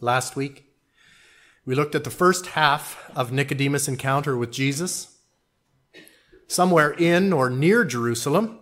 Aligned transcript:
last 0.00 0.36
week. 0.36 0.64
We 1.64 1.74
looked 1.74 1.94
at 1.94 2.04
the 2.04 2.10
first 2.10 2.48
half 2.48 3.10
of 3.14 3.32
Nicodemus' 3.32 3.88
encounter 3.88 4.36
with 4.36 4.52
Jesus. 4.52 5.18
Somewhere 6.46 6.92
in 6.92 7.32
or 7.32 7.50
near 7.50 7.84
Jerusalem, 7.84 8.58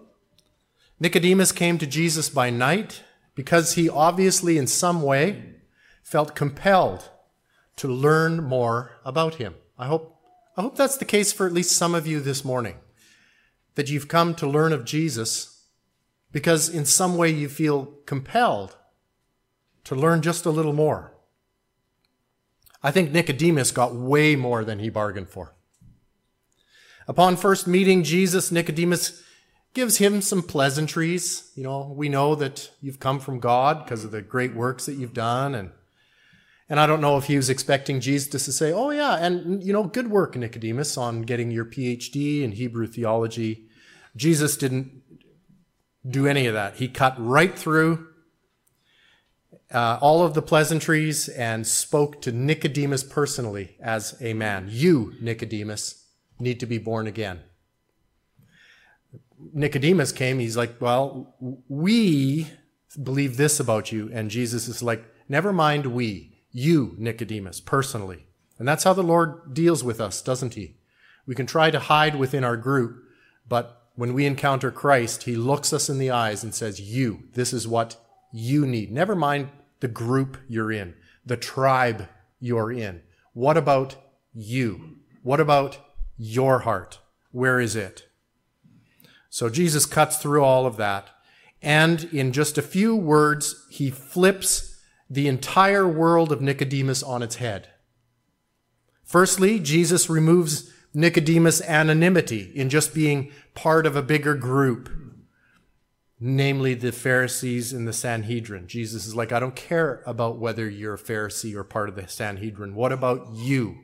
Nicodemus 0.99 1.53
came 1.53 1.77
to 1.79 1.87
Jesus 1.87 2.29
by 2.29 2.51
night 2.51 3.03
because 3.35 3.75
he 3.75 3.89
obviously, 3.91 4.57
in 4.57 4.67
some 4.67 5.03
way, 5.03 5.57
felt 6.03 6.35
compelled 6.35 7.10
to 7.76 7.88
learn 7.88 8.42
more 8.42 8.92
about 9.04 9.35
him. 9.35 9.54
I 9.78 9.87
hope, 9.87 10.16
I 10.56 10.62
hope 10.62 10.76
that's 10.76 10.96
the 10.96 11.04
case 11.04 11.32
for 11.32 11.46
at 11.46 11.53
least 11.53 11.72
some 11.72 11.94
of 11.94 12.06
you 12.06 12.21
this 12.21 12.44
morning, 12.44 12.76
that 13.74 13.90
you've 13.90 14.08
come 14.08 14.35
to 14.37 14.46
learn 14.46 14.72
of 14.72 14.85
Jesus 14.85 15.54
because 16.34 16.69
in 16.69 16.84
some 16.84 17.16
way 17.16 17.30
you 17.30 17.48
feel 17.48 17.87
compelled 18.06 18.77
to 19.84 19.95
learn 19.95 20.20
just 20.20 20.45
a 20.45 20.51
little 20.51 20.73
more. 20.73 21.13
I 22.84 22.91
think 22.91 23.11
Nicodemus 23.11 23.70
got 23.70 23.95
way 23.95 24.37
more 24.37 24.62
than 24.62 24.79
he 24.79 24.91
bargained 24.91 25.30
for. 25.30 25.55
Upon 27.09 27.37
first 27.37 27.66
meeting 27.66 28.05
Jesus, 28.05 28.52
Nicodemus 28.52 29.23
gives 29.73 29.97
him 29.97 30.20
some 30.20 30.42
pleasantries. 30.42 31.51
You 31.55 31.62
know, 31.62 31.95
we 31.97 32.11
know 32.11 32.34
that 32.34 32.70
you've 32.83 33.01
come 33.01 33.20
from 33.20 33.41
God 33.41 33.84
because 33.84 34.05
of 34.05 34.11
the 34.11 34.20
great 34.20 34.55
works 34.55 34.84
that 34.84 34.97
you've 34.97 35.15
done. 35.15 35.55
And, 35.55 35.70
and 36.69 36.78
I 36.78 36.87
don't 36.87 37.01
know 37.01 37.16
if 37.16 37.25
he 37.25 37.37
was 37.37 37.48
expecting 37.48 38.01
Jesus 38.01 38.45
to 38.45 38.52
say, 38.52 38.70
oh, 38.70 38.91
yeah, 38.91 39.16
and, 39.16 39.64
you 39.64 39.73
know, 39.73 39.84
good 39.84 40.11
work, 40.11 40.37
Nicodemus, 40.37 40.98
on 40.98 41.23
getting 41.23 41.51
your 41.51 41.64
PhD 41.64 42.42
in 42.42 42.53
Hebrew 42.53 42.87
theology. 42.87 43.66
Jesus 44.14 44.59
didn't 44.59 45.03
do 46.06 46.27
any 46.27 46.47
of 46.47 46.53
that. 46.53 46.77
He 46.77 46.89
cut 46.89 47.14
right 47.19 47.59
through 47.59 48.09
uh, 49.74 49.98
all 50.01 50.23
of 50.23 50.34
the 50.34 50.42
pleasantries 50.42 51.28
and 51.28 51.66
spoke 51.66 52.23
to 52.23 52.33
Nicodemus 52.33 53.02
personally 53.02 53.77
as 53.80 54.16
a 54.20 54.33
man. 54.33 54.69
You, 54.70 55.14
Nicodemus, 55.20 56.05
need 56.39 56.61
to 56.61 56.66
be 56.66 56.78
born 56.78 57.06
again. 57.08 57.41
Nicodemus 59.53 60.12
came, 60.12 60.39
he's 60.39 60.56
like, 60.56 60.81
Well, 60.81 61.34
we 61.69 62.47
believe 63.03 63.36
this 63.36 63.58
about 63.58 63.91
you. 63.91 64.11
And 64.12 64.31
Jesus 64.31 64.69
is 64.69 64.83
like, 64.83 65.05
Never 65.28 65.53
mind 65.53 65.86
we, 65.86 66.38
you, 66.53 66.94
Nicodemus, 66.97 67.61
personally. 67.61 68.27
And 68.59 68.69
that's 68.69 68.84
how 68.84 68.92
the 68.92 69.03
Lord 69.03 69.53
deals 69.53 69.83
with 69.83 70.00
us, 70.00 70.22
doesn't 70.22 70.55
he? 70.55 70.77
We 71.27 71.34
can 71.34 71.47
try 71.47 71.70
to 71.70 71.81
hide 71.81 72.14
within 72.14 72.44
our 72.44 72.56
group, 72.56 73.03
but 73.48 73.83
when 73.97 74.14
we 74.14 74.27
encounter 74.27 74.70
Christ, 74.70 75.25
he 75.25 75.34
looks 75.34 75.72
us 75.72 75.88
in 75.88 75.98
the 75.98 76.11
eyes 76.11 76.44
and 76.44 76.55
says, 76.55 76.81
You, 76.81 77.25
this 77.33 77.53
is 77.53 77.66
what 77.66 77.97
you 78.33 78.66
need. 78.66 78.92
Never 78.92 79.16
mind 79.16 79.50
the 79.80 79.89
group 79.89 80.39
you're 80.48 80.72
in, 80.72 80.94
the 81.25 81.36
tribe 81.36 82.08
you're 82.41 82.72
in. 82.72 83.03
What 83.33 83.56
about 83.56 83.97
you? 84.33 84.98
What 85.22 85.41
about 85.41 85.78
your 86.16 86.61
heart? 86.61 87.00
Where 87.33 87.61
is 87.61 87.75
it? 87.75 88.06
So 89.28 89.48
Jesus 89.48 89.86
cuts 89.86 90.19
through 90.19 90.44
all 90.44 90.66
of 90.66 90.77
that. 90.77 91.11
And 91.61 92.05
in 92.12 92.33
just 92.33 92.58
a 92.58 92.62
few 92.62 92.94
words, 92.94 93.66
he 93.70 93.91
flips 93.91 94.81
the 95.11 95.28
entire 95.28 95.88
world 95.88 96.31
of 96.31 96.41
Nicodemus 96.41 97.03
on 97.03 97.22
its 97.22 97.36
head. 97.36 97.69
Firstly, 99.03 99.59
Jesus 99.59 100.09
removes 100.09 100.70
Nicodemus' 100.92 101.61
anonymity 101.62 102.53
in 102.55 102.69
just 102.70 102.94
being 102.94 103.33
part 103.55 103.86
of 103.86 103.97
a 103.97 104.03
bigger 104.03 104.34
group, 104.34 104.88
namely 106.20 106.75
the 106.75 106.93
Pharisees 106.93 107.73
and 107.73 107.87
the 107.87 107.93
Sanhedrin. 107.93 108.67
Jesus 108.67 109.07
is 109.07 109.17
like, 109.17 109.33
I 109.33 109.41
don't 109.41 109.57
care 109.57 110.03
about 110.07 110.39
whether 110.39 110.69
you're 110.69 110.95
a 110.95 110.98
Pharisee 110.98 111.55
or 111.55 111.65
part 111.65 111.89
of 111.89 111.97
the 111.97 112.09
Sanhedrin. 112.09 112.75
What 112.75 112.93
about 112.93 113.31
you? 113.33 113.79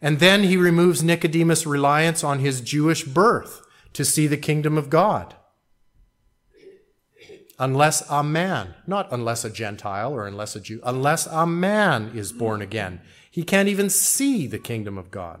And 0.00 0.20
then 0.20 0.44
he 0.44 0.56
removes 0.56 1.02
Nicodemus' 1.02 1.66
reliance 1.66 2.22
on 2.22 2.38
his 2.38 2.60
Jewish 2.60 3.04
birth 3.04 3.62
to 3.92 4.04
see 4.04 4.26
the 4.26 4.36
kingdom 4.36 4.78
of 4.78 4.90
God. 4.90 5.34
Unless 7.58 8.08
a 8.08 8.22
man, 8.22 8.74
not 8.86 9.08
unless 9.10 9.44
a 9.44 9.50
Gentile 9.50 10.12
or 10.12 10.26
unless 10.26 10.54
a 10.54 10.60
Jew, 10.60 10.80
unless 10.84 11.26
a 11.26 11.44
man 11.44 12.12
is 12.14 12.32
born 12.32 12.62
again, 12.62 13.00
he 13.30 13.42
can't 13.42 13.68
even 13.68 13.90
see 13.90 14.46
the 14.46 14.60
kingdom 14.60 14.96
of 14.96 15.10
God. 15.10 15.40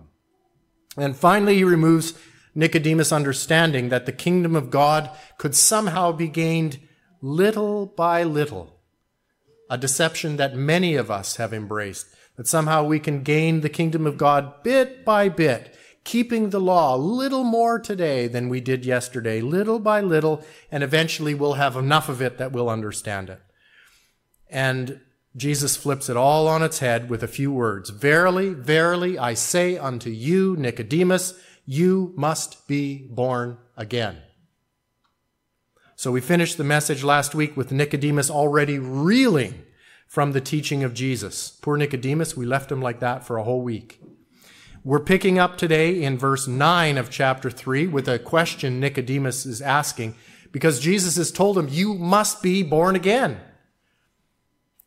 And 0.96 1.16
finally, 1.16 1.54
he 1.54 1.64
removes 1.64 2.14
Nicodemus' 2.58 3.12
understanding 3.12 3.88
that 3.88 4.04
the 4.04 4.10
kingdom 4.10 4.56
of 4.56 4.68
God 4.68 5.10
could 5.38 5.54
somehow 5.54 6.10
be 6.10 6.26
gained 6.26 6.80
little 7.22 7.86
by 7.86 8.24
little. 8.24 8.80
A 9.70 9.78
deception 9.78 10.38
that 10.38 10.56
many 10.56 10.96
of 10.96 11.08
us 11.08 11.36
have 11.36 11.54
embraced, 11.54 12.08
that 12.36 12.48
somehow 12.48 12.82
we 12.82 12.98
can 12.98 13.22
gain 13.22 13.60
the 13.60 13.68
kingdom 13.68 14.08
of 14.08 14.18
God 14.18 14.64
bit 14.64 15.04
by 15.04 15.28
bit, 15.28 15.72
keeping 16.02 16.50
the 16.50 16.58
law 16.58 16.96
a 16.96 16.98
little 16.98 17.44
more 17.44 17.78
today 17.78 18.26
than 18.26 18.48
we 18.48 18.60
did 18.60 18.84
yesterday, 18.84 19.40
little 19.40 19.78
by 19.78 20.00
little, 20.00 20.44
and 20.68 20.82
eventually 20.82 21.34
we'll 21.34 21.54
have 21.54 21.76
enough 21.76 22.08
of 22.08 22.20
it 22.20 22.38
that 22.38 22.50
we'll 22.50 22.68
understand 22.68 23.30
it. 23.30 23.40
And 24.50 25.00
Jesus 25.36 25.76
flips 25.76 26.08
it 26.08 26.16
all 26.16 26.48
on 26.48 26.64
its 26.64 26.80
head 26.80 27.08
with 27.08 27.22
a 27.22 27.28
few 27.28 27.52
words. 27.52 27.90
Verily, 27.90 28.52
verily, 28.52 29.16
I 29.16 29.34
say 29.34 29.78
unto 29.78 30.10
you, 30.10 30.56
Nicodemus, 30.56 31.34
you 31.70 32.14
must 32.16 32.66
be 32.66 33.06
born 33.10 33.58
again. 33.76 34.16
So 35.96 36.10
we 36.10 36.22
finished 36.22 36.56
the 36.56 36.64
message 36.64 37.04
last 37.04 37.34
week 37.34 37.58
with 37.58 37.72
Nicodemus 37.72 38.30
already 38.30 38.78
reeling 38.78 39.66
from 40.06 40.32
the 40.32 40.40
teaching 40.40 40.82
of 40.82 40.94
Jesus. 40.94 41.50
Poor 41.60 41.76
Nicodemus, 41.76 42.34
we 42.34 42.46
left 42.46 42.72
him 42.72 42.80
like 42.80 43.00
that 43.00 43.26
for 43.26 43.36
a 43.36 43.44
whole 43.44 43.60
week. 43.60 44.00
We're 44.82 44.98
picking 44.98 45.38
up 45.38 45.58
today 45.58 46.02
in 46.02 46.16
verse 46.16 46.48
9 46.48 46.96
of 46.96 47.10
chapter 47.10 47.50
3 47.50 47.86
with 47.88 48.08
a 48.08 48.18
question 48.18 48.80
Nicodemus 48.80 49.44
is 49.44 49.60
asking 49.60 50.14
because 50.50 50.80
Jesus 50.80 51.16
has 51.16 51.30
told 51.30 51.58
him, 51.58 51.68
You 51.68 51.92
must 51.92 52.42
be 52.42 52.62
born 52.62 52.96
again. 52.96 53.42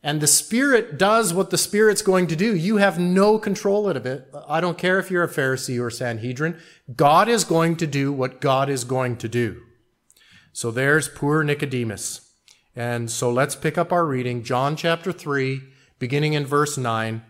And 0.04 0.20
the 0.20 0.28
Spirit 0.28 0.98
does 0.98 1.34
what 1.34 1.52
the 1.52 1.58
Spirit's 1.58 2.02
going 2.02 2.26
to 2.28 2.36
do. 2.36 2.56
You 2.56 2.78
have 2.78 2.98
no 2.98 3.38
control 3.38 3.88
of 3.88 4.06
it. 4.06 4.28
I 4.48 4.60
don't 4.60 4.78
care 4.78 4.98
if 4.98 5.12
you're 5.12 5.24
a 5.24 5.30
Pharisee 5.30 5.80
or 5.80 5.92
Sanhedrin. 5.92 6.58
God 6.96 7.30
is 7.30 7.44
going 7.44 7.76
to 7.78 7.88
do 7.88 8.12
what 8.12 8.42
God 8.42 8.68
is 8.68 8.84
going 8.84 9.18
to 9.18 9.30
do. 9.30 9.62
So 10.54 10.72
there's 10.72 11.08
poor 11.08 11.44
Nicodemus. 11.44 12.34
And 12.76 13.12
so 13.12 13.32
let's 13.32 13.56
pick 13.56 13.78
up 13.78 13.92
our 13.92 14.06
reading, 14.06 14.44
John 14.44 14.76
chapter 14.76 15.12
3, 15.12 15.62
beginning 16.00 16.34
in 16.34 16.46
verse 16.46 16.78
9, 16.78 17.22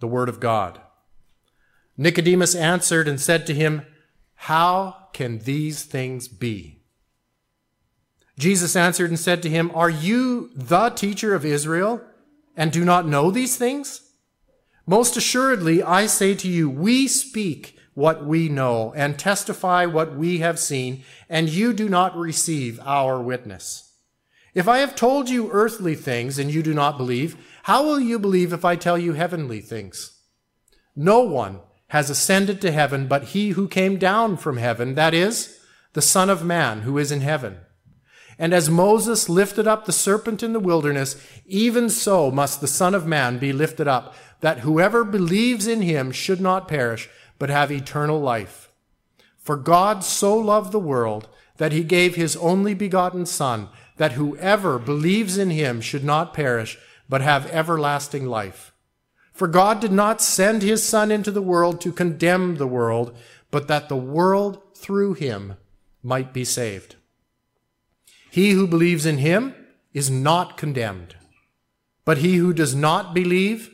the 0.00 0.08
Word 0.08 0.28
of 0.28 0.40
God. 0.40 0.80
Nicodemus 1.96 2.54
answered 2.54 3.08
and 3.08 3.20
said 3.20 3.46
to 3.46 3.54
him, 3.54 3.86
How 4.34 5.08
can 5.12 5.38
these 5.40 5.84
things 5.84 6.28
be? 6.28 6.79
Jesus 8.38 8.76
answered 8.76 9.10
and 9.10 9.18
said 9.18 9.42
to 9.42 9.50
him, 9.50 9.70
Are 9.74 9.90
you 9.90 10.50
the 10.54 10.90
teacher 10.90 11.34
of 11.34 11.44
Israel 11.44 12.02
and 12.56 12.72
do 12.72 12.84
not 12.84 13.06
know 13.06 13.30
these 13.30 13.56
things? 13.56 14.10
Most 14.86 15.16
assuredly, 15.16 15.82
I 15.82 16.06
say 16.06 16.34
to 16.34 16.48
you, 16.48 16.68
we 16.68 17.06
speak 17.06 17.78
what 17.94 18.24
we 18.24 18.48
know 18.48 18.92
and 18.96 19.18
testify 19.18 19.84
what 19.84 20.16
we 20.16 20.38
have 20.38 20.58
seen, 20.58 21.02
and 21.28 21.48
you 21.48 21.72
do 21.72 21.88
not 21.88 22.16
receive 22.16 22.80
our 22.80 23.20
witness. 23.20 23.92
If 24.54 24.66
I 24.66 24.78
have 24.78 24.96
told 24.96 25.28
you 25.28 25.50
earthly 25.52 25.94
things 25.94 26.38
and 26.38 26.50
you 26.50 26.62
do 26.62 26.74
not 26.74 26.96
believe, 26.96 27.36
how 27.64 27.84
will 27.84 28.00
you 28.00 28.18
believe 28.18 28.52
if 28.52 28.64
I 28.64 28.74
tell 28.74 28.98
you 28.98 29.12
heavenly 29.12 29.60
things? 29.60 30.18
No 30.96 31.20
one 31.20 31.60
has 31.88 32.10
ascended 32.10 32.60
to 32.60 32.72
heaven 32.72 33.06
but 33.06 33.24
he 33.24 33.50
who 33.50 33.68
came 33.68 33.96
down 33.96 34.36
from 34.36 34.56
heaven, 34.56 34.94
that 34.94 35.14
is, 35.14 35.60
the 35.92 36.02
Son 36.02 36.30
of 36.30 36.44
Man 36.44 36.82
who 36.82 36.98
is 36.98 37.12
in 37.12 37.20
heaven. 37.20 37.58
And 38.40 38.54
as 38.54 38.70
Moses 38.70 39.28
lifted 39.28 39.68
up 39.68 39.84
the 39.84 39.92
serpent 39.92 40.42
in 40.42 40.54
the 40.54 40.60
wilderness, 40.60 41.22
even 41.44 41.90
so 41.90 42.30
must 42.30 42.62
the 42.62 42.66
Son 42.66 42.94
of 42.94 43.06
Man 43.06 43.36
be 43.36 43.52
lifted 43.52 43.86
up, 43.86 44.14
that 44.40 44.60
whoever 44.60 45.04
believes 45.04 45.66
in 45.66 45.82
him 45.82 46.10
should 46.10 46.40
not 46.40 46.66
perish, 46.66 47.10
but 47.38 47.50
have 47.50 47.70
eternal 47.70 48.18
life. 48.18 48.72
For 49.36 49.58
God 49.58 50.02
so 50.02 50.34
loved 50.38 50.72
the 50.72 50.78
world 50.78 51.28
that 51.58 51.72
he 51.72 51.84
gave 51.84 52.14
his 52.14 52.34
only 52.36 52.72
begotten 52.72 53.26
Son, 53.26 53.68
that 53.98 54.12
whoever 54.12 54.78
believes 54.78 55.36
in 55.36 55.50
him 55.50 55.82
should 55.82 56.02
not 56.02 56.32
perish, 56.32 56.78
but 57.10 57.20
have 57.20 57.50
everlasting 57.50 58.24
life. 58.24 58.72
For 59.34 59.48
God 59.48 59.80
did 59.80 59.92
not 59.92 60.22
send 60.22 60.62
his 60.62 60.82
Son 60.82 61.10
into 61.10 61.30
the 61.30 61.42
world 61.42 61.78
to 61.82 61.92
condemn 61.92 62.56
the 62.56 62.66
world, 62.66 63.14
but 63.50 63.68
that 63.68 63.90
the 63.90 63.96
world 63.96 64.62
through 64.74 65.12
him 65.12 65.56
might 66.02 66.32
be 66.32 66.46
saved. 66.46 66.96
He 68.30 68.52
who 68.52 68.66
believes 68.66 69.06
in 69.06 69.18
him 69.18 69.54
is 69.92 70.08
not 70.08 70.56
condemned, 70.56 71.16
but 72.04 72.18
he 72.18 72.36
who 72.36 72.52
does 72.52 72.74
not 72.74 73.12
believe 73.12 73.70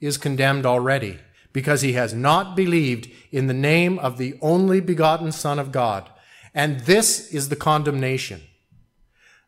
is 0.00 0.16
condemned 0.16 0.64
already, 0.64 1.18
because 1.52 1.82
he 1.82 1.92
has 1.92 2.14
not 2.14 2.56
believed 2.56 3.10
in 3.30 3.46
the 3.46 3.54
name 3.54 3.98
of 3.98 4.18
the 4.18 4.38
only 4.40 4.80
begotten 4.80 5.32
Son 5.32 5.58
of 5.58 5.72
God. 5.72 6.10
And 6.54 6.80
this 6.80 7.32
is 7.32 7.48
the 7.48 7.56
condemnation 7.56 8.42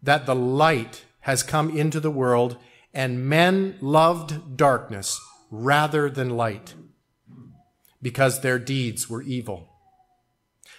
that 0.03 0.27
the 0.27 0.35
light 0.35 1.05
has 1.21 1.43
come 1.43 1.77
into 1.77 2.01
the 2.01 2.11
world, 2.11 2.57
and 2.93 3.27
men 3.29 3.77
loved 3.81 4.57
darkness 4.57 5.21
rather 5.51 6.11
than 6.11 6.31
light, 6.31 6.75
because 8.03 8.41
their 8.41 8.59
deeds 8.59 9.09
were 9.09 9.23
evil. 9.23 9.69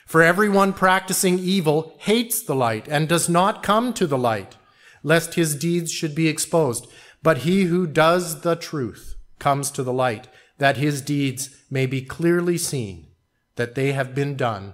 For 0.09 0.23
everyone 0.23 0.73
practicing 0.73 1.37
evil 1.37 1.93
hates 1.99 2.41
the 2.41 2.55
light 2.55 2.87
and 2.87 3.07
does 3.07 3.29
not 3.29 3.61
come 3.61 3.93
to 3.93 4.07
the 4.07 4.17
light, 4.17 4.57
lest 5.03 5.35
his 5.35 5.55
deeds 5.55 5.91
should 5.91 6.15
be 6.15 6.27
exposed. 6.27 6.87
But 7.21 7.39
he 7.39 7.65
who 7.65 7.85
does 7.85 8.41
the 8.41 8.55
truth 8.55 9.17
comes 9.37 9.69
to 9.69 9.83
the 9.83 9.93
light, 9.93 10.27
that 10.57 10.77
his 10.77 11.03
deeds 11.03 11.51
may 11.69 11.85
be 11.85 12.01
clearly 12.01 12.57
seen, 12.57 13.05
that 13.55 13.75
they 13.75 13.91
have 13.91 14.15
been 14.15 14.35
done 14.35 14.73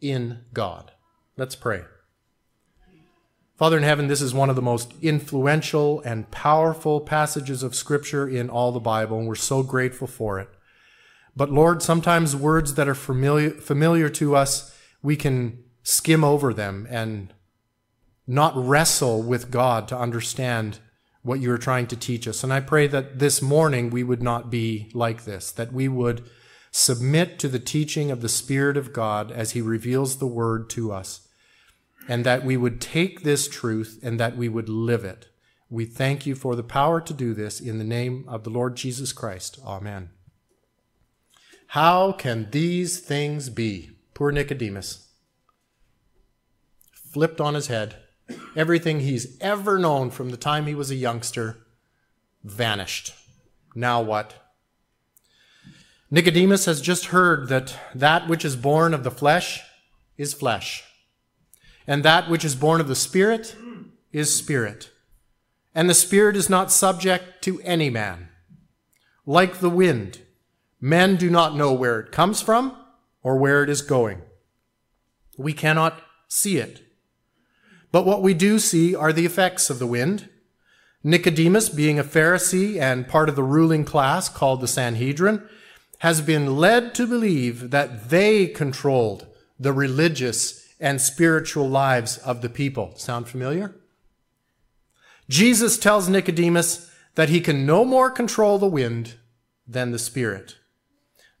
in 0.00 0.40
God. 0.52 0.90
Let's 1.36 1.54
pray. 1.54 1.84
Father 3.56 3.76
in 3.76 3.84
heaven, 3.84 4.08
this 4.08 4.20
is 4.20 4.34
one 4.34 4.50
of 4.50 4.56
the 4.56 4.62
most 4.62 4.94
influential 5.00 6.00
and 6.00 6.28
powerful 6.32 7.00
passages 7.00 7.62
of 7.62 7.76
Scripture 7.76 8.28
in 8.28 8.50
all 8.50 8.72
the 8.72 8.80
Bible, 8.80 9.20
and 9.20 9.28
we're 9.28 9.36
so 9.36 9.62
grateful 9.62 10.08
for 10.08 10.40
it. 10.40 10.48
But 11.36 11.50
Lord, 11.50 11.82
sometimes 11.82 12.34
words 12.34 12.74
that 12.74 12.88
are 12.88 12.94
familiar, 12.94 13.50
familiar 13.50 14.08
to 14.08 14.34
us, 14.34 14.74
we 15.02 15.16
can 15.16 15.62
skim 15.82 16.24
over 16.24 16.54
them 16.54 16.86
and 16.90 17.34
not 18.26 18.56
wrestle 18.56 19.22
with 19.22 19.50
God 19.50 19.86
to 19.88 19.98
understand 19.98 20.80
what 21.22 21.40
you 21.40 21.52
are 21.52 21.58
trying 21.58 21.86
to 21.88 21.96
teach 21.96 22.26
us. 22.26 22.42
And 22.42 22.52
I 22.52 22.60
pray 22.60 22.86
that 22.86 23.18
this 23.18 23.42
morning 23.42 23.90
we 23.90 24.02
would 24.02 24.22
not 24.22 24.50
be 24.50 24.90
like 24.94 25.24
this, 25.24 25.50
that 25.52 25.72
we 25.72 25.88
would 25.88 26.24
submit 26.70 27.38
to 27.40 27.48
the 27.48 27.58
teaching 27.58 28.10
of 28.10 28.20
the 28.22 28.28
Spirit 28.28 28.76
of 28.76 28.92
God 28.92 29.30
as 29.30 29.52
He 29.52 29.60
reveals 29.60 30.16
the 30.16 30.26
Word 30.26 30.70
to 30.70 30.92
us 30.92 31.26
and 32.08 32.24
that 32.24 32.44
we 32.44 32.56
would 32.56 32.80
take 32.80 33.22
this 33.22 33.48
truth 33.48 33.98
and 34.02 34.18
that 34.20 34.36
we 34.36 34.48
would 34.48 34.68
live 34.68 35.04
it. 35.04 35.28
We 35.68 35.84
thank 35.84 36.26
you 36.26 36.34
for 36.34 36.54
the 36.54 36.62
power 36.62 37.00
to 37.00 37.12
do 37.12 37.34
this 37.34 37.60
in 37.60 37.78
the 37.78 37.84
name 37.84 38.24
of 38.28 38.44
the 38.44 38.50
Lord 38.50 38.76
Jesus 38.76 39.12
Christ. 39.12 39.58
Amen. 39.64 40.10
How 41.68 42.12
can 42.12 42.48
these 42.50 43.00
things 43.00 43.48
be? 43.48 43.90
Poor 44.14 44.32
Nicodemus. 44.32 45.08
Flipped 46.92 47.40
on 47.40 47.54
his 47.54 47.66
head. 47.66 47.96
Everything 48.54 49.00
he's 49.00 49.38
ever 49.40 49.78
known 49.78 50.10
from 50.10 50.30
the 50.30 50.36
time 50.36 50.66
he 50.66 50.74
was 50.74 50.90
a 50.90 50.96
youngster 50.96 51.66
vanished. 52.42 53.14
Now 53.74 54.00
what? 54.00 54.34
Nicodemus 56.10 56.64
has 56.64 56.80
just 56.80 57.06
heard 57.06 57.48
that 57.48 57.76
that 57.94 58.28
which 58.28 58.44
is 58.44 58.56
born 58.56 58.94
of 58.94 59.04
the 59.04 59.10
flesh 59.10 59.62
is 60.16 60.32
flesh 60.32 60.84
and 61.86 62.02
that 62.02 62.28
which 62.28 62.44
is 62.44 62.54
born 62.54 62.80
of 62.80 62.88
the 62.88 62.94
Spirit 62.96 63.56
is 64.12 64.34
spirit. 64.34 64.90
And 65.74 65.88
the 65.88 65.94
Spirit 65.94 66.36
is 66.36 66.50
not 66.50 66.72
subject 66.72 67.42
to 67.42 67.60
any 67.60 67.90
man. 67.90 68.28
Like 69.24 69.58
the 69.58 69.70
wind, 69.70 70.20
men 70.86 71.16
do 71.16 71.28
not 71.28 71.56
know 71.56 71.72
where 71.72 71.98
it 71.98 72.12
comes 72.12 72.40
from 72.40 72.76
or 73.20 73.36
where 73.36 73.64
it 73.64 73.68
is 73.68 73.82
going. 73.82 74.22
We 75.36 75.52
cannot 75.52 76.00
see 76.28 76.58
it. 76.58 76.80
But 77.90 78.06
what 78.06 78.22
we 78.22 78.34
do 78.34 78.60
see 78.60 78.94
are 78.94 79.12
the 79.12 79.26
effects 79.26 79.68
of 79.68 79.80
the 79.80 79.86
wind. 79.86 80.28
Nicodemus, 81.02 81.68
being 81.68 81.98
a 81.98 82.04
Pharisee 82.04 82.80
and 82.80 83.08
part 83.08 83.28
of 83.28 83.34
the 83.34 83.42
ruling 83.42 83.84
class 83.84 84.28
called 84.28 84.60
the 84.60 84.68
Sanhedrin, 84.68 85.42
has 86.00 86.20
been 86.20 86.56
led 86.56 86.94
to 86.94 87.06
believe 87.06 87.70
that 87.70 88.10
they 88.10 88.46
controlled 88.46 89.26
the 89.58 89.72
religious 89.72 90.72
and 90.78 91.00
spiritual 91.00 91.68
lives 91.68 92.16
of 92.18 92.42
the 92.42 92.48
people. 92.48 92.94
Sound 92.96 93.26
familiar? 93.26 93.74
Jesus 95.28 95.78
tells 95.78 96.08
Nicodemus 96.08 96.92
that 97.16 97.28
he 97.28 97.40
can 97.40 97.66
no 97.66 97.84
more 97.84 98.10
control 98.10 98.58
the 98.58 98.66
wind 98.68 99.14
than 99.66 99.90
the 99.90 99.98
Spirit. 99.98 100.54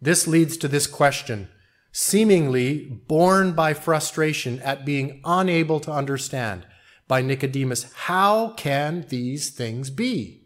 This 0.00 0.26
leads 0.26 0.56
to 0.58 0.68
this 0.68 0.86
question, 0.86 1.48
seemingly 1.92 2.84
born 2.84 3.52
by 3.52 3.74
frustration 3.74 4.60
at 4.60 4.84
being 4.84 5.20
unable 5.24 5.80
to 5.80 5.92
understand 5.92 6.66
by 7.08 7.22
Nicodemus. 7.22 7.92
How 7.94 8.50
can 8.50 9.06
these 9.08 9.50
things 9.50 9.90
be? 9.90 10.42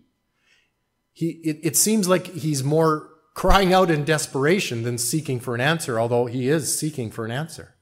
He, 1.13 1.41
it, 1.45 1.59
it 1.63 1.77
seems 1.77 2.09
like 2.09 2.27
he's 2.29 2.63
more 2.63 3.09
crying 3.35 3.73
out 3.73 3.91
in 3.91 4.05
desperation 4.05 4.83
than 4.83 4.99
seeking 4.99 5.41
for 5.41 5.55
an 5.55 5.61
answer, 5.61 5.99
although 5.99 6.27
he 6.27 6.49
is 6.49 6.79
seeking 6.79 7.11
for 7.11 7.25
an 7.25 7.31
answer. 7.31 7.75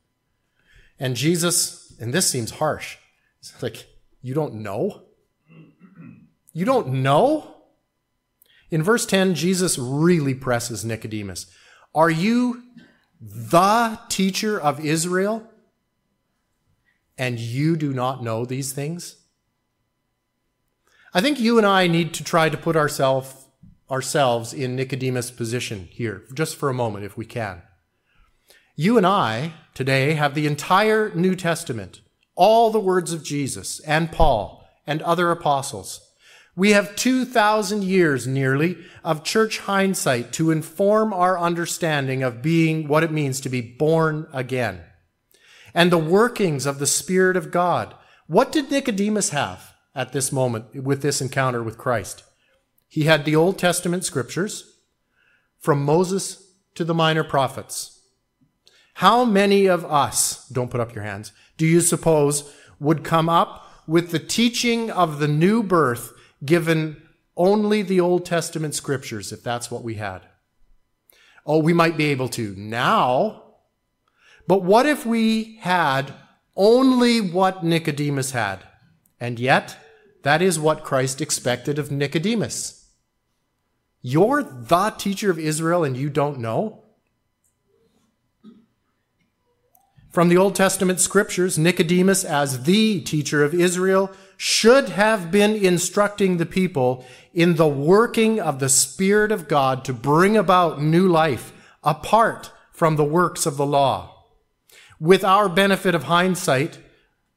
And 0.98 1.16
Jesus, 1.16 1.94
and 2.00 2.12
this 2.12 2.28
seems 2.28 2.52
harsh, 2.52 2.96
it's 3.40 3.62
like, 3.62 3.86
you 4.20 4.34
don't 4.34 4.54
know? 4.54 5.04
You 6.52 6.64
don't 6.64 6.88
know? 6.88 7.57
In 8.70 8.82
verse 8.82 9.06
10, 9.06 9.34
Jesus 9.34 9.78
really 9.78 10.34
presses 10.34 10.84
Nicodemus. 10.84 11.46
Are 11.94 12.10
you 12.10 12.62
the 13.20 13.98
teacher 14.08 14.60
of 14.60 14.84
Israel 14.84 15.50
and 17.16 17.38
you 17.38 17.76
do 17.76 17.92
not 17.92 18.22
know 18.22 18.44
these 18.44 18.72
things? 18.72 19.16
I 21.14 21.20
think 21.20 21.40
you 21.40 21.56
and 21.56 21.66
I 21.66 21.86
need 21.86 22.12
to 22.14 22.24
try 22.24 22.48
to 22.48 22.56
put 22.56 22.76
ourselves 22.76 23.46
ourselves 23.90 24.52
in 24.52 24.76
Nicodemus' 24.76 25.30
position 25.30 25.88
here, 25.90 26.24
just 26.34 26.56
for 26.56 26.68
a 26.68 26.74
moment, 26.74 27.06
if 27.06 27.16
we 27.16 27.24
can. 27.24 27.62
You 28.76 28.96
and 28.96 29.06
I 29.06 29.54
today 29.74 30.12
have 30.12 30.34
the 30.34 30.46
entire 30.46 31.12
New 31.14 31.34
Testament, 31.34 32.02
all 32.34 32.70
the 32.70 32.78
words 32.78 33.12
of 33.12 33.24
Jesus 33.24 33.80
and 33.80 34.12
Paul 34.12 34.68
and 34.86 35.02
other 35.02 35.30
apostles. 35.30 36.07
We 36.58 36.72
have 36.72 36.96
2,000 36.96 37.84
years 37.84 38.26
nearly 38.26 38.78
of 39.04 39.22
church 39.22 39.60
hindsight 39.60 40.32
to 40.32 40.50
inform 40.50 41.12
our 41.12 41.38
understanding 41.38 42.24
of 42.24 42.42
being 42.42 42.88
what 42.88 43.04
it 43.04 43.12
means 43.12 43.40
to 43.42 43.48
be 43.48 43.60
born 43.60 44.26
again. 44.32 44.80
And 45.72 45.92
the 45.92 45.98
workings 45.98 46.66
of 46.66 46.80
the 46.80 46.86
Spirit 46.86 47.36
of 47.36 47.52
God. 47.52 47.94
What 48.26 48.50
did 48.50 48.72
Nicodemus 48.72 49.30
have 49.30 49.72
at 49.94 50.12
this 50.12 50.32
moment 50.32 50.82
with 50.82 51.00
this 51.00 51.20
encounter 51.20 51.62
with 51.62 51.78
Christ? 51.78 52.24
He 52.88 53.04
had 53.04 53.24
the 53.24 53.36
Old 53.36 53.56
Testament 53.56 54.04
scriptures 54.04 54.78
from 55.60 55.84
Moses 55.84 56.54
to 56.74 56.82
the 56.82 56.92
minor 56.92 57.22
prophets. 57.22 58.00
How 58.94 59.24
many 59.24 59.66
of 59.66 59.84
us, 59.84 60.48
don't 60.48 60.72
put 60.72 60.80
up 60.80 60.92
your 60.92 61.04
hands, 61.04 61.30
do 61.56 61.64
you 61.64 61.80
suppose 61.80 62.52
would 62.80 63.04
come 63.04 63.28
up 63.28 63.64
with 63.86 64.10
the 64.10 64.18
teaching 64.18 64.90
of 64.90 65.20
the 65.20 65.28
new 65.28 65.62
birth 65.62 66.14
given 66.44 67.02
only 67.36 67.82
the 67.82 68.00
Old 68.00 68.26
Testament 68.26 68.74
scriptures, 68.74 69.32
if 69.32 69.42
that's 69.42 69.70
what 69.70 69.82
we 69.82 69.94
had? 69.94 70.22
Oh, 71.46 71.58
we 71.58 71.72
might 71.72 71.96
be 71.96 72.06
able 72.06 72.28
to 72.30 72.54
now. 72.56 73.44
But 74.46 74.62
what 74.62 74.86
if 74.86 75.06
we 75.06 75.56
had 75.60 76.12
only 76.56 77.20
what 77.20 77.64
Nicodemus 77.64 78.32
had? 78.32 78.60
And 79.20 79.38
yet, 79.38 79.76
that 80.22 80.42
is 80.42 80.58
what 80.58 80.84
Christ 80.84 81.20
expected 81.20 81.78
of 81.78 81.90
Nicodemus. 81.90 82.86
You're 84.02 84.42
the 84.42 84.90
teacher 84.90 85.30
of 85.30 85.38
Israel 85.38 85.84
and 85.84 85.96
you 85.96 86.10
don't 86.10 86.38
know? 86.38 86.84
From 90.10 90.28
the 90.28 90.36
Old 90.36 90.54
Testament 90.54 91.00
scriptures, 91.00 91.58
Nicodemus, 91.58 92.24
as 92.24 92.64
the 92.64 93.00
teacher 93.02 93.44
of 93.44 93.54
Israel, 93.54 94.10
should 94.40 94.90
have 94.90 95.32
been 95.32 95.56
instructing 95.56 96.36
the 96.36 96.46
people 96.46 97.04
in 97.34 97.56
the 97.56 97.66
working 97.66 98.38
of 98.38 98.60
the 98.60 98.68
Spirit 98.68 99.32
of 99.32 99.48
God 99.48 99.84
to 99.84 99.92
bring 99.92 100.36
about 100.36 100.80
new 100.80 101.08
life 101.08 101.52
apart 101.82 102.52
from 102.70 102.94
the 102.94 103.04
works 103.04 103.46
of 103.46 103.56
the 103.56 103.66
law. 103.66 104.26
With 105.00 105.24
our 105.24 105.48
benefit 105.48 105.92
of 105.92 106.04
hindsight, 106.04 106.78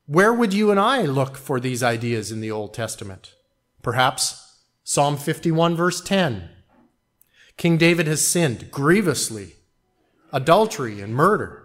where 0.06 0.32
would 0.32 0.54
you 0.54 0.70
and 0.70 0.80
I 0.80 1.02
look 1.02 1.38
for 1.38 1.60
these 1.60 1.82
ideas 1.82 2.32
in 2.32 2.40
the 2.40 2.52
Old 2.52 2.72
Testament? 2.72 3.34
Perhaps 3.82 4.60
Psalm 4.84 5.18
51 5.18 5.76
verse 5.76 6.02
10. 6.02 6.50
King 7.58 7.78
David 7.78 8.06
has 8.06 8.26
sinned 8.26 8.70
grievously, 8.70 9.56
adultery 10.32 11.02
and 11.02 11.16
murder. 11.16 11.64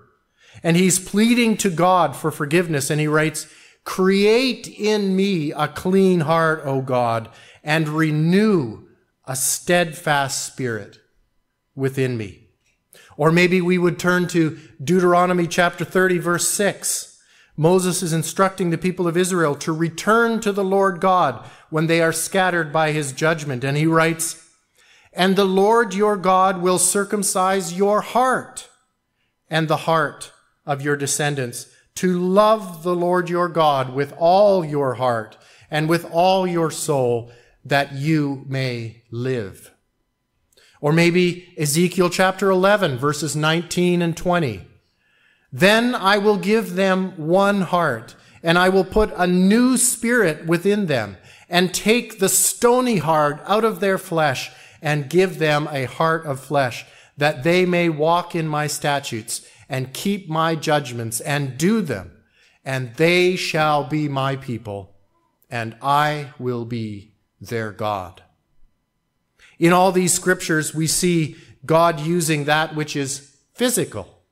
And 0.62 0.78
he's 0.78 0.98
pleading 0.98 1.58
to 1.58 1.68
God 1.68 2.16
for 2.16 2.30
forgiveness. 2.30 2.88
And 2.88 3.00
he 3.00 3.06
writes, 3.06 3.46
Create 3.86 4.66
in 4.66 5.14
me 5.14 5.52
a 5.52 5.68
clean 5.68 6.20
heart, 6.20 6.60
O 6.64 6.82
God, 6.82 7.30
and 7.62 7.88
renew 7.88 8.82
a 9.24 9.36
steadfast 9.36 10.44
spirit 10.44 10.98
within 11.76 12.16
me. 12.16 12.48
Or 13.16 13.30
maybe 13.30 13.60
we 13.60 13.78
would 13.78 13.96
turn 13.96 14.26
to 14.28 14.58
Deuteronomy 14.82 15.46
chapter 15.46 15.84
30, 15.84 16.18
verse 16.18 16.48
6. 16.48 17.16
Moses 17.56 18.02
is 18.02 18.12
instructing 18.12 18.70
the 18.70 18.76
people 18.76 19.06
of 19.06 19.16
Israel 19.16 19.54
to 19.54 19.72
return 19.72 20.40
to 20.40 20.50
the 20.50 20.64
Lord 20.64 21.00
God 21.00 21.48
when 21.70 21.86
they 21.86 22.02
are 22.02 22.12
scattered 22.12 22.72
by 22.72 22.90
his 22.90 23.12
judgment. 23.12 23.62
And 23.62 23.76
he 23.76 23.86
writes, 23.86 24.50
And 25.12 25.36
the 25.36 25.46
Lord 25.46 25.94
your 25.94 26.16
God 26.16 26.60
will 26.60 26.78
circumcise 26.78 27.72
your 27.72 28.00
heart 28.00 28.68
and 29.48 29.68
the 29.68 29.78
heart 29.78 30.32
of 30.66 30.82
your 30.82 30.96
descendants 30.96 31.68
to 31.96 32.18
love 32.18 32.82
the 32.82 32.94
Lord 32.94 33.28
your 33.28 33.48
God 33.48 33.94
with 33.94 34.14
all 34.18 34.64
your 34.64 34.94
heart 34.94 35.36
and 35.70 35.88
with 35.88 36.04
all 36.10 36.46
your 36.46 36.70
soul. 36.70 37.30
that 37.64 37.94
you 37.94 38.44
may 38.46 39.02
live. 39.10 39.72
Or 40.80 40.92
maybe 40.92 41.52
Ezekiel 41.58 42.10
chapter 42.10 42.48
11, 42.48 42.96
verses 42.96 43.34
19 43.34 44.02
and 44.02 44.16
20. 44.16 44.62
Then 45.52 45.94
I 45.94 46.18
will 46.18 46.36
give 46.36 46.74
them 46.74 47.12
one 47.16 47.62
heart, 47.62 48.14
and 48.42 48.56
I 48.58 48.68
will 48.68 48.84
put 48.84 49.12
a 49.16 49.26
new 49.26 49.76
spirit 49.76 50.46
within 50.46 50.86
them, 50.86 51.16
and 51.48 51.74
take 51.74 52.18
the 52.18 52.28
stony 52.28 52.98
heart 52.98 53.40
out 53.46 53.64
of 53.64 53.80
their 53.80 53.98
flesh, 53.98 54.50
and 54.80 55.10
give 55.10 55.38
them 55.38 55.68
a 55.72 55.86
heart 55.86 56.24
of 56.24 56.38
flesh, 56.38 56.84
that 57.16 57.42
they 57.42 57.64
may 57.66 57.88
walk 57.88 58.34
in 58.34 58.46
my 58.46 58.66
statutes, 58.66 59.44
and 59.68 59.92
keep 59.92 60.28
my 60.28 60.54
judgments, 60.54 61.20
and 61.20 61.58
do 61.58 61.80
them, 61.80 62.12
and 62.64 62.94
they 62.96 63.36
shall 63.36 63.84
be 63.84 64.08
my 64.08 64.36
people, 64.36 64.94
and 65.50 65.76
I 65.82 66.32
will 66.38 66.64
be 66.64 67.14
their 67.40 67.72
God. 67.72 68.22
In 69.58 69.72
all 69.72 69.92
these 69.92 70.12
scriptures, 70.12 70.74
we 70.74 70.86
see 70.86 71.36
God 71.64 72.00
using 72.00 72.44
that 72.44 72.76
which 72.76 72.94
is 72.94 73.36
physical, 73.54 74.22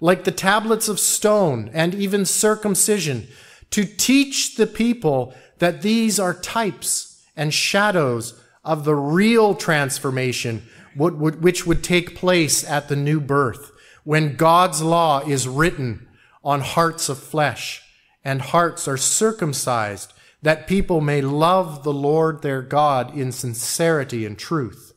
like 0.00 0.24
the 0.24 0.30
tablets 0.30 0.88
of 0.88 1.00
stone 1.00 1.70
and 1.72 1.94
even 1.94 2.24
circumcision, 2.24 3.28
to 3.70 3.84
teach 3.84 4.56
the 4.56 4.66
people 4.66 5.34
that 5.58 5.82
these 5.82 6.20
are 6.20 6.34
types 6.34 7.24
and 7.36 7.52
shadows 7.54 8.40
of 8.64 8.84
the 8.84 8.94
real 8.94 9.54
transformation 9.54 10.62
which 10.96 11.66
would 11.66 11.84
take 11.84 12.16
place 12.16 12.68
at 12.68 12.88
the 12.88 12.96
new 12.96 13.20
birth, 13.20 13.70
when 14.06 14.36
God's 14.36 14.80
law 14.82 15.18
is 15.26 15.48
written 15.48 16.06
on 16.44 16.60
hearts 16.60 17.08
of 17.08 17.18
flesh 17.18 17.82
and 18.24 18.40
hearts 18.40 18.86
are 18.86 18.96
circumcised 18.96 20.12
that 20.42 20.68
people 20.68 21.00
may 21.00 21.20
love 21.20 21.82
the 21.82 21.92
Lord 21.92 22.40
their 22.40 22.62
God 22.62 23.18
in 23.18 23.32
sincerity 23.32 24.24
and 24.24 24.38
truth. 24.38 24.92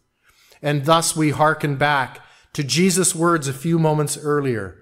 And 0.61 0.85
thus 0.85 1.15
we 1.15 1.31
hearken 1.31 1.75
back 1.75 2.19
to 2.53 2.63
Jesus' 2.63 3.15
words 3.15 3.47
a 3.47 3.53
few 3.53 3.79
moments 3.79 4.15
earlier. 4.15 4.77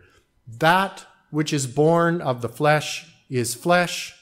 That 0.46 1.05
which 1.29 1.53
is 1.53 1.65
born 1.65 2.19
of 2.19 2.41
the 2.41 2.50
flesh 2.50 3.10
is 3.29 3.55
flesh, 3.55 4.13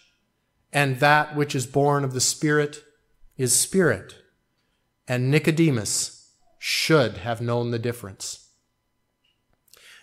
and 0.72 1.00
that 1.00 1.36
which 1.36 1.56
is 1.56 1.66
born 1.66 2.04
of 2.04 2.14
the 2.14 2.22
Spirit 2.22 2.84
is 3.38 3.54
spirit. 3.54 4.14
And 5.08 5.32
Nicodemus 5.32 6.30
should 6.60 7.18
have 7.18 7.42
known 7.42 7.72
the 7.72 7.80
difference. 7.80 8.45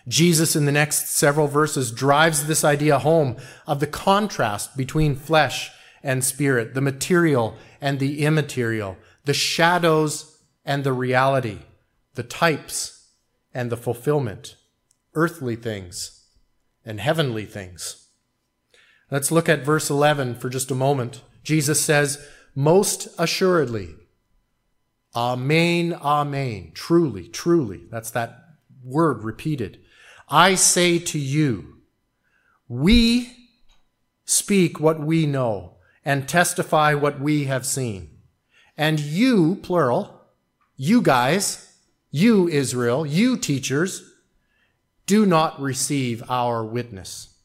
Jesus, 0.07 0.55
in 0.55 0.65
the 0.65 0.71
next 0.71 1.09
several 1.09 1.47
verses, 1.47 1.91
drives 1.91 2.45
this 2.45 2.63
idea 2.63 2.99
home 2.99 3.37
of 3.65 3.79
the 3.79 3.87
contrast 3.87 4.75
between 4.75 5.15
flesh 5.15 5.71
and 6.03 6.23
spirit, 6.23 6.73
the 6.73 6.81
material 6.81 7.55
and 7.79 7.99
the 7.99 8.23
immaterial, 8.23 8.97
the 9.23 9.33
shadows 9.33 10.41
and 10.65 10.83
the 10.83 10.93
reality, 10.93 11.59
the 12.15 12.23
types 12.23 13.11
and 13.53 13.71
the 13.71 13.77
fulfillment, 13.77 14.57
earthly 15.13 15.55
things 15.55 16.25
and 16.85 16.99
heavenly 16.99 17.45
things. 17.45 18.07
Let's 19.09 19.31
look 19.31 19.47
at 19.47 19.65
verse 19.65 19.89
11 19.89 20.35
for 20.35 20.49
just 20.49 20.71
a 20.71 20.75
moment. 20.75 21.21
Jesus 21.43 21.79
says, 21.79 22.25
Most 22.55 23.07
assuredly, 23.17 23.95
Amen, 25.15 25.93
Amen. 25.93 26.71
Truly, 26.73 27.27
truly. 27.27 27.81
That's 27.91 28.09
that 28.11 28.39
word 28.83 29.23
repeated. 29.23 29.79
I 30.29 30.55
say 30.55 30.99
to 30.99 31.19
you, 31.19 31.77
we 32.67 33.49
speak 34.25 34.79
what 34.79 34.99
we 34.99 35.25
know 35.25 35.75
and 36.05 36.27
testify 36.27 36.93
what 36.93 37.19
we 37.19 37.45
have 37.45 37.65
seen. 37.65 38.09
And 38.77 38.99
you, 38.99 39.55
plural, 39.61 40.21
you 40.75 41.01
guys, 41.01 41.73
you 42.11 42.47
Israel, 42.47 43.05
you 43.05 43.37
teachers, 43.37 44.11
do 45.05 45.25
not 45.25 45.61
receive 45.61 46.23
our 46.29 46.63
witness. 46.63 47.35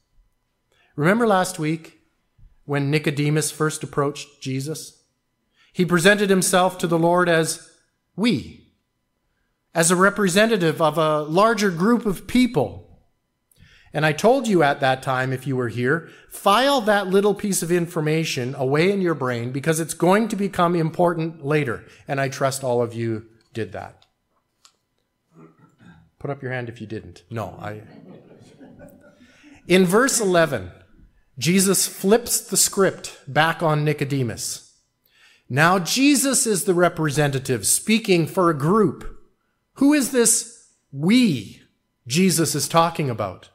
Remember 0.96 1.26
last 1.26 1.58
week 1.58 2.00
when 2.64 2.90
Nicodemus 2.90 3.50
first 3.50 3.82
approached 3.82 4.40
Jesus? 4.40 5.02
He 5.72 5.84
presented 5.84 6.30
himself 6.30 6.78
to 6.78 6.86
the 6.86 6.98
Lord 6.98 7.28
as 7.28 7.70
we, 8.16 8.67
as 9.78 9.90
a 9.90 9.96
representative 9.96 10.82
of 10.82 10.98
a 10.98 11.22
larger 11.22 11.70
group 11.70 12.04
of 12.04 12.26
people 12.26 12.88
and 13.92 14.04
I 14.04 14.12
told 14.12 14.46
you 14.46 14.62
at 14.62 14.80
that 14.80 15.02
time, 15.02 15.32
if 15.32 15.46
you 15.46 15.56
were 15.56 15.68
here, 15.68 16.08
file 16.28 16.80
that 16.82 17.06
little 17.08 17.34
piece 17.34 17.62
of 17.62 17.72
information 17.72 18.54
away 18.54 18.92
in 18.92 19.00
your 19.00 19.14
brain 19.14 19.50
because 19.50 19.80
it's 19.80 19.94
going 19.94 20.28
to 20.28 20.36
become 20.36 20.76
important 20.76 21.44
later. 21.44 21.84
And 22.06 22.20
I 22.20 22.28
trust 22.28 22.62
all 22.62 22.82
of 22.82 22.92
you 22.92 23.26
did 23.52 23.72
that. 23.72 24.06
Put 26.18 26.30
up 26.30 26.42
your 26.42 26.52
hand 26.52 26.68
if 26.68 26.80
you 26.80 26.86
didn't. 26.86 27.22
No, 27.30 27.58
I. 27.60 27.82
In 29.66 29.86
verse 29.86 30.20
11, 30.20 30.70
Jesus 31.38 31.86
flips 31.86 32.40
the 32.40 32.56
script 32.56 33.18
back 33.26 33.62
on 33.62 33.84
Nicodemus. 33.84 34.76
Now, 35.48 35.78
Jesus 35.78 36.46
is 36.46 36.64
the 36.64 36.74
representative 36.74 37.66
speaking 37.66 38.26
for 38.26 38.50
a 38.50 38.58
group. 38.58 39.17
Who 39.78 39.92
is 39.92 40.10
this 40.10 40.66
we 40.90 41.62
Jesus 42.08 42.56
is 42.56 42.66
talking 42.66 43.08
about? 43.08 43.50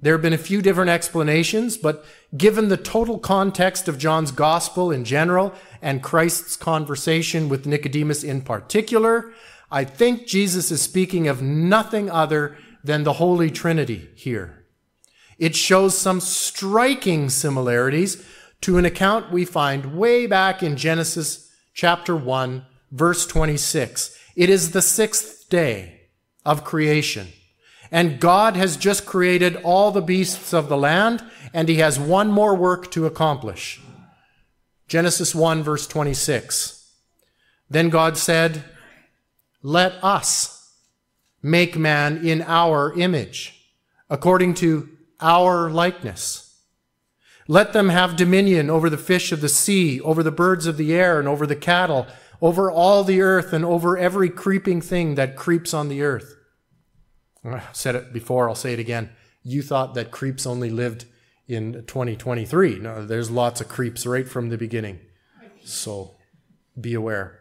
There 0.00 0.14
have 0.14 0.22
been 0.22 0.32
a 0.32 0.38
few 0.38 0.62
different 0.62 0.90
explanations, 0.90 1.76
but 1.76 2.04
given 2.36 2.68
the 2.68 2.76
total 2.76 3.18
context 3.18 3.88
of 3.88 3.98
John's 3.98 4.30
gospel 4.30 4.92
in 4.92 5.04
general 5.04 5.54
and 5.80 6.04
Christ's 6.04 6.56
conversation 6.56 7.48
with 7.48 7.66
Nicodemus 7.66 8.22
in 8.22 8.42
particular, 8.42 9.32
I 9.72 9.84
think 9.84 10.28
Jesus 10.28 10.70
is 10.70 10.82
speaking 10.82 11.26
of 11.26 11.42
nothing 11.42 12.08
other 12.08 12.56
than 12.84 13.02
the 13.02 13.14
Holy 13.14 13.50
Trinity 13.50 14.08
here. 14.14 14.66
It 15.36 15.56
shows 15.56 15.98
some 15.98 16.20
striking 16.20 17.28
similarities 17.28 18.24
to 18.60 18.78
an 18.78 18.84
account 18.84 19.32
we 19.32 19.44
find 19.44 19.96
way 19.96 20.28
back 20.28 20.62
in 20.62 20.76
Genesis 20.76 21.52
chapter 21.74 22.14
1, 22.14 22.64
verse 22.92 23.26
26. 23.26 24.16
It 24.34 24.50
is 24.50 24.70
the 24.70 24.82
sixth 24.82 25.48
day 25.48 26.02
of 26.44 26.64
creation. 26.64 27.28
And 27.90 28.18
God 28.18 28.56
has 28.56 28.76
just 28.76 29.04
created 29.04 29.56
all 29.56 29.90
the 29.90 30.00
beasts 30.00 30.54
of 30.54 30.68
the 30.68 30.76
land, 30.76 31.22
and 31.52 31.68
he 31.68 31.76
has 31.76 32.00
one 32.00 32.30
more 32.30 32.54
work 32.54 32.90
to 32.92 33.04
accomplish. 33.04 33.80
Genesis 34.88 35.34
1, 35.34 35.62
verse 35.62 35.86
26. 35.86 36.90
Then 37.68 37.90
God 37.90 38.16
said, 38.16 38.64
Let 39.62 39.92
us 40.02 40.74
make 41.42 41.76
man 41.76 42.26
in 42.26 42.42
our 42.42 42.98
image, 42.98 43.68
according 44.08 44.54
to 44.54 44.88
our 45.20 45.70
likeness. 45.70 46.60
Let 47.48 47.72
them 47.72 47.88
have 47.88 48.16
dominion 48.16 48.70
over 48.70 48.88
the 48.88 48.96
fish 48.96 49.32
of 49.32 49.40
the 49.40 49.48
sea, 49.48 50.00
over 50.00 50.22
the 50.22 50.30
birds 50.30 50.66
of 50.66 50.76
the 50.76 50.94
air, 50.94 51.18
and 51.18 51.28
over 51.28 51.46
the 51.46 51.56
cattle, 51.56 52.06
over 52.42 52.70
all 52.70 53.04
the 53.04 53.22
earth, 53.22 53.52
and 53.54 53.64
over 53.64 53.96
every 53.96 54.28
creeping 54.28 54.82
thing 54.82 55.14
that 55.14 55.36
creeps 55.36 55.72
on 55.72 55.88
the 55.88 56.02
earth. 56.02 56.36
I 57.44 57.62
said 57.72 57.94
it 57.94 58.12
before, 58.12 58.48
I'll 58.48 58.54
say 58.54 58.72
it 58.74 58.78
again. 58.78 59.10
You 59.42 59.62
thought 59.62 59.94
that 59.94 60.10
creeps 60.10 60.44
only 60.46 60.68
lived 60.68 61.06
in 61.48 61.84
2023. 61.86 62.80
No, 62.80 63.06
there's 63.06 63.30
lots 63.30 63.60
of 63.60 63.68
creeps 63.68 64.04
right 64.06 64.28
from 64.28 64.48
the 64.48 64.58
beginning. 64.58 65.00
So 65.64 66.16
be 66.78 66.94
aware. 66.94 67.38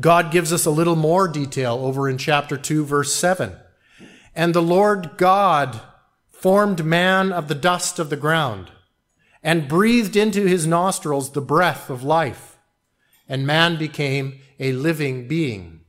God 0.00 0.32
gives 0.32 0.52
us 0.52 0.66
a 0.66 0.70
little 0.70 0.96
more 0.96 1.28
detail 1.28 1.74
over 1.74 2.08
in 2.08 2.18
chapter 2.18 2.56
2, 2.56 2.84
verse 2.84 3.14
7. 3.14 3.54
And 4.34 4.54
the 4.54 4.62
Lord 4.62 5.12
God 5.16 5.80
formed 6.30 6.84
man 6.84 7.32
of 7.32 7.48
the 7.48 7.54
dust 7.54 7.98
of 7.98 8.10
the 8.10 8.16
ground 8.16 8.70
and 9.42 9.68
breathed 9.68 10.16
into 10.16 10.46
his 10.46 10.66
nostrils 10.66 11.32
the 11.32 11.40
breath 11.40 11.90
of 11.90 12.02
life, 12.02 12.53
and 13.34 13.44
man 13.44 13.76
became 13.76 14.38
a 14.60 14.70
living 14.70 15.26
being. 15.26 15.80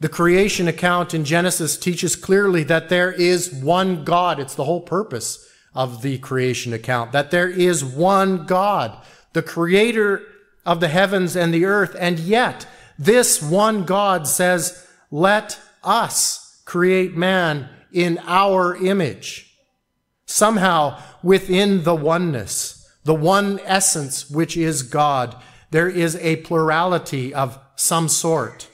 The 0.00 0.08
creation 0.10 0.68
account 0.68 1.14
in 1.14 1.24
Genesis 1.24 1.78
teaches 1.78 2.14
clearly 2.14 2.62
that 2.64 2.90
there 2.90 3.10
is 3.10 3.50
one 3.50 4.04
God. 4.04 4.38
It's 4.38 4.54
the 4.54 4.64
whole 4.64 4.82
purpose 4.82 5.48
of 5.74 6.02
the 6.02 6.18
creation 6.18 6.74
account, 6.74 7.12
that 7.12 7.30
there 7.30 7.48
is 7.48 7.82
one 7.82 8.44
God, 8.44 9.02
the 9.32 9.42
creator 9.42 10.20
of 10.66 10.80
the 10.80 10.88
heavens 10.88 11.36
and 11.36 11.54
the 11.54 11.64
earth. 11.64 11.96
And 11.98 12.18
yet, 12.18 12.66
this 12.98 13.42
one 13.42 13.86
God 13.86 14.26
says, 14.26 14.86
let 15.10 15.58
us 15.82 16.60
create 16.66 17.16
man 17.16 17.70
in 17.94 18.20
our 18.26 18.76
image. 18.76 19.56
Somehow, 20.26 21.00
within 21.22 21.84
the 21.84 21.94
oneness, 21.94 22.86
the 23.04 23.14
one 23.14 23.58
essence 23.64 24.28
which 24.28 24.54
is 24.54 24.82
God, 24.82 25.34
there 25.70 25.88
is 25.88 26.16
a 26.16 26.36
plurality 26.36 27.32
of 27.32 27.58
some 27.76 28.08
sort. 28.08 28.68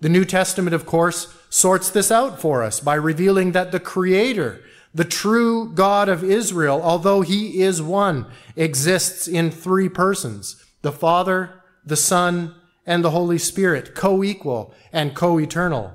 The 0.00 0.08
New 0.08 0.24
Testament, 0.24 0.74
of 0.74 0.86
course, 0.86 1.34
sorts 1.50 1.90
this 1.90 2.10
out 2.10 2.40
for 2.40 2.62
us 2.62 2.80
by 2.80 2.94
revealing 2.94 3.52
that 3.52 3.70
the 3.70 3.80
Creator, 3.80 4.62
the 4.94 5.04
true 5.04 5.70
God 5.72 6.08
of 6.08 6.24
Israel, 6.24 6.80
although 6.82 7.20
he 7.20 7.60
is 7.60 7.82
one, 7.82 8.26
exists 8.56 9.28
in 9.28 9.50
three 9.50 9.88
persons 9.88 10.64
the 10.82 10.92
Father, 10.92 11.62
the 11.84 11.96
Son, 11.96 12.54
and 12.86 13.04
the 13.04 13.10
Holy 13.10 13.36
Spirit, 13.36 13.94
co-equal 13.94 14.74
and 14.92 15.14
co-eternal. 15.14 15.92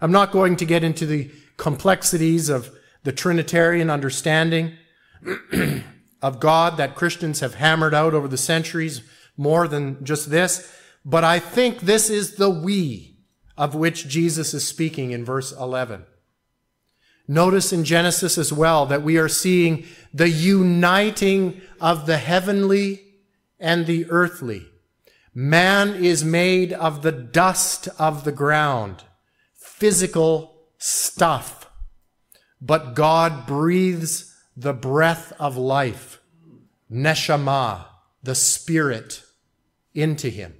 I'm 0.00 0.12
not 0.12 0.32
going 0.32 0.56
to 0.56 0.64
get 0.64 0.82
into 0.82 1.04
the 1.04 1.30
complexities 1.58 2.48
of 2.48 2.70
the 3.04 3.12
Trinitarian 3.12 3.90
understanding 3.90 4.72
of 6.22 6.40
God 6.40 6.78
that 6.78 6.94
Christians 6.94 7.40
have 7.40 7.56
hammered 7.56 7.94
out 7.94 8.14
over 8.14 8.26
the 8.26 8.38
centuries 8.38 9.02
more 9.36 9.68
than 9.68 10.04
just 10.04 10.30
this, 10.30 10.72
but 11.04 11.24
I 11.24 11.38
think 11.38 11.80
this 11.80 12.08
is 12.10 12.36
the 12.36 12.50
we 12.50 13.18
of 13.56 13.74
which 13.74 14.08
Jesus 14.08 14.54
is 14.54 14.66
speaking 14.66 15.12
in 15.12 15.24
verse 15.24 15.52
11. 15.52 16.04
Notice 17.26 17.72
in 17.72 17.84
Genesis 17.84 18.36
as 18.36 18.52
well 18.52 18.84
that 18.86 19.02
we 19.02 19.16
are 19.16 19.28
seeing 19.28 19.86
the 20.12 20.28
uniting 20.28 21.60
of 21.80 22.06
the 22.06 22.18
heavenly 22.18 23.02
and 23.58 23.86
the 23.86 24.06
earthly. 24.10 24.66
Man 25.34 25.94
is 25.94 26.24
made 26.24 26.72
of 26.72 27.02
the 27.02 27.12
dust 27.12 27.88
of 27.98 28.24
the 28.24 28.32
ground, 28.32 29.04
physical 29.54 30.54
stuff. 30.78 31.70
But 32.60 32.94
God 32.94 33.46
breathes 33.46 34.34
the 34.56 34.72
breath 34.72 35.32
of 35.38 35.56
life, 35.56 36.20
neshama, 36.90 37.86
the 38.24 38.34
spirit, 38.34 39.22
into 39.94 40.28
him. 40.28 40.54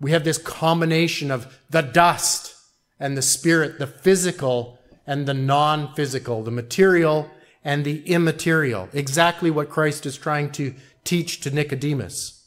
We 0.00 0.12
have 0.12 0.24
this 0.24 0.38
combination 0.38 1.30
of 1.30 1.58
the 1.68 1.82
dust 1.82 2.54
and 3.00 3.16
the 3.16 3.22
spirit, 3.22 3.78
the 3.78 3.86
physical 3.86 4.78
and 5.06 5.26
the 5.26 5.34
non 5.34 5.94
physical, 5.94 6.42
the 6.42 6.50
material 6.50 7.30
and 7.64 7.84
the 7.84 8.06
immaterial. 8.08 8.88
Exactly 8.92 9.50
what 9.50 9.70
Christ 9.70 10.06
is 10.06 10.16
trying 10.16 10.50
to 10.52 10.74
teach 11.04 11.40
to 11.40 11.50
Nicodemus. 11.50 12.46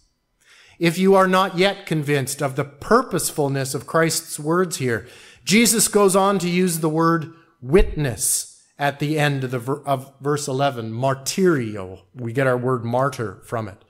If 0.80 0.98
you 0.98 1.14
are 1.16 1.28
not 1.28 1.58
yet 1.58 1.86
convinced 1.86 2.42
of 2.42 2.56
the 2.56 2.64
purposefulness 2.64 3.76
of 3.76 3.86
Christ's 3.86 4.40
words 4.40 4.78
here, 4.78 5.08
Jesus 5.44 5.88
goes 5.88 6.16
on 6.16 6.40
to 6.40 6.50
use 6.50 6.80
the 6.80 6.90
word 6.90 7.34
witness 7.62 8.64
at 8.80 9.00
the 9.00 9.20
end 9.20 9.44
of, 9.44 9.52
the, 9.52 9.60
of 9.86 10.12
verse 10.22 10.48
11, 10.48 10.92
martyrio. 10.92 12.02
We 12.16 12.34
get 12.34 12.48
our 12.48 12.58
word 12.58 12.84
martyr 12.84 13.42
from 13.44 13.68
it. 13.68 13.84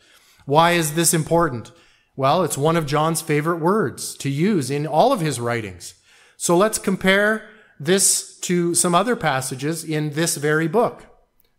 Why 0.46 0.72
is 0.72 0.94
this 0.94 1.14
important? 1.14 1.72
Well, 2.16 2.44
it's 2.44 2.58
one 2.58 2.78
of 2.78 2.86
John's 2.86 3.22
favorite 3.22 3.60
words 3.60 4.16
to 4.18 4.30
use 4.30 4.70
in 4.70 4.86
all 4.86 5.14
of 5.14 5.22
his 5.22 5.40
writings. 5.40 5.96
So 6.38 6.58
let's 6.58 6.78
compare 6.78 7.48
this 7.80 8.40
to 8.42 8.76
some 8.76 8.94
other 8.94 9.16
passages 9.16 9.84
in 9.84 10.12
this 10.12 10.38
very 10.38 10.68
book. 10.68 11.06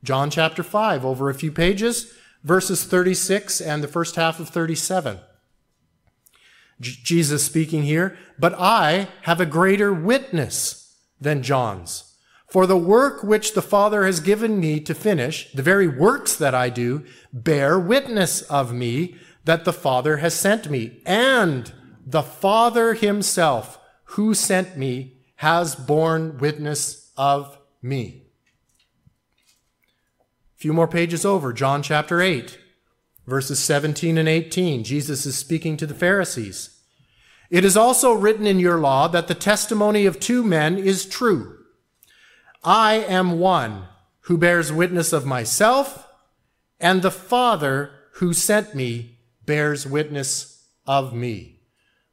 John 0.05 0.31
chapter 0.31 0.63
5, 0.63 1.05
over 1.05 1.31
a 1.31 1.35
few 1.35 1.53
pages, 1.53 2.13
verses 2.43 2.85
36 2.85 3.61
and 3.61 3.83
the 3.83 3.89
first 3.89 4.17
half 4.17 4.41
of 4.41 4.49
37. 4.49 5.21
J- 6.81 6.93
Jesus 7.03 7.45
speaking 7.45 7.85
here, 7.85 8.17
but 8.39 8.55
I 8.59 9.09
have 9.23 9.41
a 9.41 9.47
greater 9.47 9.93
witness 9.93 10.97
than 11.21 11.43
John's. 11.43 12.12
For 12.53 12.67
the 12.67 12.77
work 12.77 13.23
which 13.23 13.55
the 13.55 13.63
Father 13.63 14.05
has 14.05 14.21
given 14.21 14.61
me 14.61 14.79
to 14.81 14.93
finish, 14.93 15.51
the 15.53 15.63
very 15.63 15.89
works 15.89 16.37
that 16.37 16.55
I 16.55 16.69
do, 16.69 17.03
bear 17.33 17.81
witness 17.81 18.43
of 18.43 18.75
me 18.75 19.17
that 19.47 19.65
the 19.65 19.73
Father 19.73 20.19
has 20.19 20.35
sent 20.35 20.69
me. 20.69 21.01
And 21.07 21.73
the 22.05 22.21
Father 22.23 22.93
himself 22.93 23.79
who 24.05 24.35
sent 24.35 24.77
me 24.77 25.17
has 25.37 25.75
borne 25.75 26.37
witness 26.37 27.11
of 27.17 27.57
me. 27.81 28.27
A 30.55 30.59
few 30.59 30.75
more 30.75 30.89
pages 30.89 31.25
over, 31.25 31.55
John 31.55 31.83
chapter 31.83 32.21
8, 32.21 32.59
verses 33.27 33.61
17 33.61 34.19
and 34.19 34.29
18. 34.29 34.85
Jesus 34.85 35.25
is 35.25 35.39
speaking 35.39 35.79
to 35.79 35.87
the 35.87 35.95
Pharisees. 35.95 36.83
It 37.49 37.65
is 37.65 37.79
also 37.79 38.13
written 38.13 38.47
in 38.47 38.59
your 38.59 38.79
law 38.79 39.09
that 39.09 39.29
the 39.29 39.35
testimony 39.35 40.05
of 40.05 40.21
two 40.21 40.43
men 40.43 40.77
is 40.77 41.07
true. 41.07 41.61
I 42.65 42.95
am 42.95 43.39
one 43.39 43.89
who 44.27 44.39
bears 44.39 44.73
witness 44.73 45.13
of 45.13 45.27
myself, 45.27 46.07
and 46.79 47.03
the 47.03 47.11
Father 47.11 47.91
who 48.15 48.33
sent 48.33 48.75
me 48.75 49.19
bears 49.45 49.87
witness 49.87 50.69
of 50.87 51.13
me. 51.13 51.61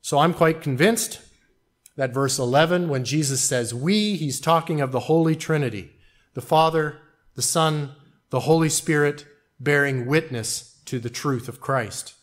So 0.01 0.19
I'm 0.19 0.33
quite 0.33 0.61
convinced 0.61 1.21
that 1.97 2.13
verse 2.13 2.39
11, 2.39 2.89
when 2.89 3.03
Jesus 3.03 3.41
says 3.41 3.73
we, 3.73 4.15
he's 4.15 4.39
talking 4.39 4.81
of 4.81 4.91
the 4.91 5.01
Holy 5.01 5.35
Trinity, 5.35 5.91
the 6.33 6.41
Father, 6.41 6.97
the 7.35 7.41
Son, 7.41 7.91
the 8.29 8.41
Holy 8.41 8.69
Spirit 8.69 9.25
bearing 9.59 10.05
witness 10.05 10.81
to 10.85 10.99
the 10.99 11.09
truth 11.09 11.47
of 11.47 11.61
Christ. 11.61 12.15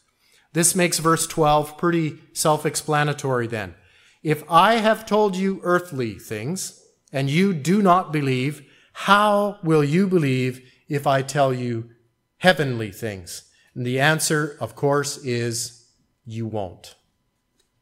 This 0.52 0.74
makes 0.74 0.98
verse 0.98 1.26
12 1.26 1.76
pretty 1.76 2.18
self-explanatory 2.32 3.46
then. 3.46 3.74
If 4.22 4.42
I 4.50 4.76
have 4.76 5.06
told 5.06 5.36
you 5.36 5.60
earthly 5.62 6.14
things 6.14 6.82
and 7.12 7.30
you 7.30 7.52
do 7.54 7.82
not 7.82 8.12
believe, 8.12 8.62
how 8.92 9.58
will 9.62 9.84
you 9.84 10.06
believe 10.06 10.60
if 10.88 11.06
I 11.06 11.22
tell 11.22 11.52
you 11.52 11.90
heavenly 12.38 12.90
things? 12.90 13.42
And 13.74 13.86
the 13.86 14.00
answer, 14.00 14.56
of 14.60 14.74
course, 14.74 15.18
is 15.18 15.86
you 16.24 16.46
won't. 16.46 16.94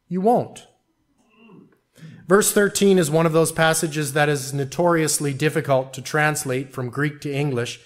You 0.08 0.20
won't. 0.20 0.66
Verse 2.26 2.52
13 2.52 2.98
is 2.98 3.10
one 3.10 3.26
of 3.26 3.32
those 3.32 3.52
passages 3.52 4.14
that 4.14 4.28
is 4.28 4.54
notoriously 4.54 5.34
difficult 5.34 5.92
to 5.92 6.02
translate 6.02 6.72
from 6.72 6.88
Greek 6.88 7.20
to 7.20 7.32
English, 7.32 7.80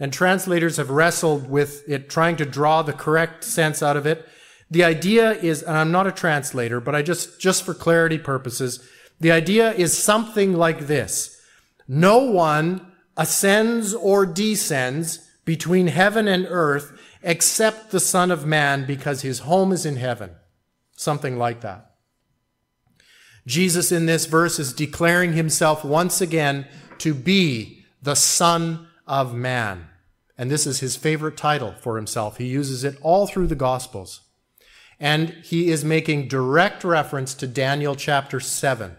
and 0.00 0.12
translators 0.12 0.78
have 0.78 0.90
wrestled 0.90 1.48
with 1.48 1.88
it, 1.88 2.08
trying 2.08 2.36
to 2.36 2.46
draw 2.46 2.82
the 2.82 2.92
correct 2.92 3.44
sense 3.44 3.82
out 3.82 3.96
of 3.96 4.06
it. 4.06 4.26
The 4.70 4.84
idea 4.84 5.32
is, 5.32 5.62
and 5.62 5.76
I'm 5.76 5.92
not 5.92 6.06
a 6.06 6.12
translator, 6.12 6.80
but 6.80 6.94
I 6.94 7.02
just, 7.02 7.38
just 7.38 7.62
for 7.62 7.74
clarity 7.74 8.18
purposes, 8.18 8.88
the 9.20 9.32
idea 9.32 9.72
is 9.72 9.96
something 9.96 10.54
like 10.54 10.86
this. 10.86 11.40
No 11.86 12.18
one 12.18 12.92
ascends 13.16 13.94
or 13.94 14.26
descends 14.26 15.30
between 15.44 15.88
heaven 15.88 16.26
and 16.26 16.46
earth 16.48 16.98
except 17.22 17.90
the 17.90 18.00
Son 18.00 18.30
of 18.30 18.46
Man 18.46 18.86
because 18.86 19.22
his 19.22 19.40
home 19.40 19.72
is 19.72 19.86
in 19.86 19.96
heaven. 19.96 20.30
Something 20.96 21.38
like 21.38 21.60
that. 21.62 21.92
Jesus 23.46 23.92
in 23.92 24.06
this 24.06 24.26
verse 24.26 24.58
is 24.58 24.72
declaring 24.72 25.34
himself 25.34 25.84
once 25.84 26.20
again 26.20 26.66
to 26.98 27.12
be 27.14 27.84
the 28.02 28.14
Son 28.14 28.88
of 29.06 29.34
Man. 29.34 29.88
And 30.36 30.50
this 30.50 30.66
is 30.66 30.80
his 30.80 30.96
favorite 30.96 31.36
title 31.36 31.74
for 31.80 31.96
himself. 31.96 32.38
He 32.38 32.46
uses 32.46 32.84
it 32.84 32.98
all 33.02 33.26
through 33.26 33.46
the 33.46 33.54
Gospels. 33.54 34.20
And 34.98 35.30
he 35.42 35.70
is 35.70 35.84
making 35.84 36.28
direct 36.28 36.84
reference 36.84 37.34
to 37.34 37.46
Daniel 37.46 37.94
chapter 37.94 38.40
7. 38.40 38.96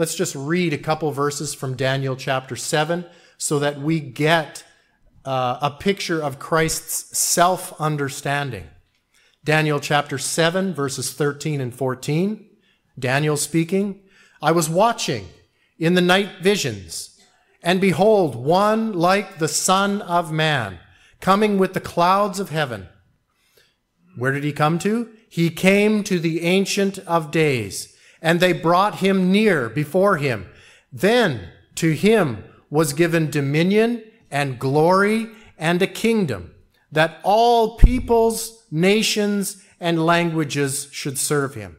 Let's 0.00 0.14
just 0.14 0.34
read 0.34 0.72
a 0.72 0.78
couple 0.78 1.12
verses 1.12 1.52
from 1.52 1.76
Daniel 1.76 2.16
chapter 2.16 2.56
7 2.56 3.04
so 3.36 3.58
that 3.58 3.82
we 3.82 4.00
get 4.00 4.64
uh, 5.26 5.58
a 5.60 5.72
picture 5.72 6.22
of 6.22 6.38
Christ's 6.38 7.18
self 7.18 7.78
understanding. 7.78 8.64
Daniel 9.44 9.78
chapter 9.78 10.16
7, 10.16 10.72
verses 10.72 11.12
13 11.12 11.60
and 11.60 11.74
14. 11.74 12.48
Daniel 12.98 13.36
speaking, 13.36 14.00
I 14.40 14.52
was 14.52 14.70
watching 14.70 15.28
in 15.78 15.92
the 15.92 16.00
night 16.00 16.30
visions, 16.40 17.20
and 17.62 17.78
behold, 17.78 18.34
one 18.34 18.94
like 18.94 19.38
the 19.38 19.48
Son 19.48 20.00
of 20.00 20.32
Man, 20.32 20.78
coming 21.20 21.58
with 21.58 21.74
the 21.74 21.78
clouds 21.78 22.40
of 22.40 22.48
heaven. 22.48 22.88
Where 24.16 24.32
did 24.32 24.44
he 24.44 24.52
come 24.54 24.78
to? 24.78 25.10
He 25.28 25.50
came 25.50 26.02
to 26.04 26.18
the 26.18 26.40
Ancient 26.40 26.98
of 27.00 27.30
Days, 27.30 27.94
and 28.22 28.40
they 28.40 28.52
brought 28.52 28.96
him 28.96 29.32
near 29.32 29.68
before 29.68 30.16
him. 30.16 30.46
Then 30.92 31.48
to 31.76 31.92
him 31.92 32.44
was 32.68 32.92
given 32.92 33.30
dominion 33.30 34.02
and 34.30 34.58
glory 34.58 35.28
and 35.58 35.80
a 35.82 35.86
kingdom 35.86 36.52
that 36.92 37.20
all 37.22 37.76
peoples, 37.76 38.64
nations, 38.70 39.64
and 39.78 40.04
languages 40.04 40.88
should 40.90 41.18
serve 41.18 41.54
him. 41.54 41.76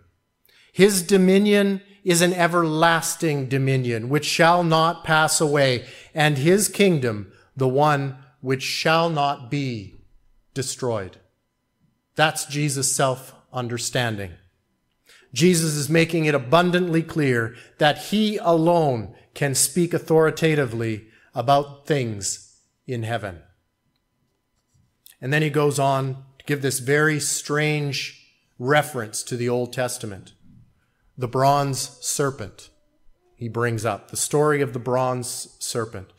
His 0.72 1.04
dominion 1.04 1.82
is 2.04 2.22
an 2.22 2.34
everlasting 2.34 3.48
dominion 3.48 4.10
which 4.10 4.26
shall 4.26 4.64
not 4.64 5.04
pass 5.04 5.40
away, 5.40 5.86
and 6.14 6.38
his 6.38 6.68
kingdom 6.68 7.32
the 7.56 7.68
one 7.68 8.18
which 8.40 8.64
shall 8.64 9.10
not 9.10 9.52
be 9.52 9.96
destroyed. 10.54 11.18
That's 12.16 12.46
Jesus' 12.46 12.94
self 12.94 13.36
understanding. 13.54 14.32
Jesus 15.34 15.76
is 15.76 15.90
making 15.90 16.26
it 16.26 16.36
abundantly 16.36 17.04
clear 17.04 17.56
that 17.78 17.98
he 17.98 18.38
alone 18.38 19.16
can 19.34 19.56
speak 19.56 19.94
authoritatively 19.94 21.08
about 21.34 21.88
things 21.88 22.60
in 22.86 23.04
heaven. 23.04 23.42
And 25.22 25.32
then 25.32 25.42
he 25.42 25.50
goes 25.50 25.80
on 25.80 26.16
to 26.40 26.46
give 26.46 26.62
this 26.62 26.80
very 26.80 27.20
strange 27.20 28.22
reference 28.58 29.24
to 29.24 29.38
the 29.38 29.48
Old 29.48 29.72
Testament. 29.72 30.34
The 31.18 31.28
bronze 31.28 31.98
serpent, 32.02 32.70
he 33.36 33.48
brings 33.48 33.86
up 33.86 34.10
the 34.10 34.18
story 34.18 34.62
of 34.62 34.74
the 34.74 34.80
bronze 34.80 35.56
serpent. 35.60 36.10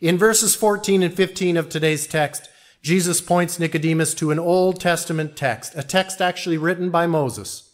In 0.00 0.18
verses 0.18 0.54
14 0.54 1.02
and 1.02 1.14
15 1.14 1.56
of 1.56 1.68
today's 1.68 2.06
text, 2.06 2.48
Jesus 2.82 3.20
points 3.20 3.58
Nicodemus 3.58 4.14
to 4.14 4.30
an 4.30 4.38
Old 4.38 4.80
Testament 4.80 5.36
text, 5.36 5.74
a 5.74 5.82
text 5.82 6.20
actually 6.20 6.58
written 6.58 6.90
by 6.90 7.06
Moses, 7.06 7.65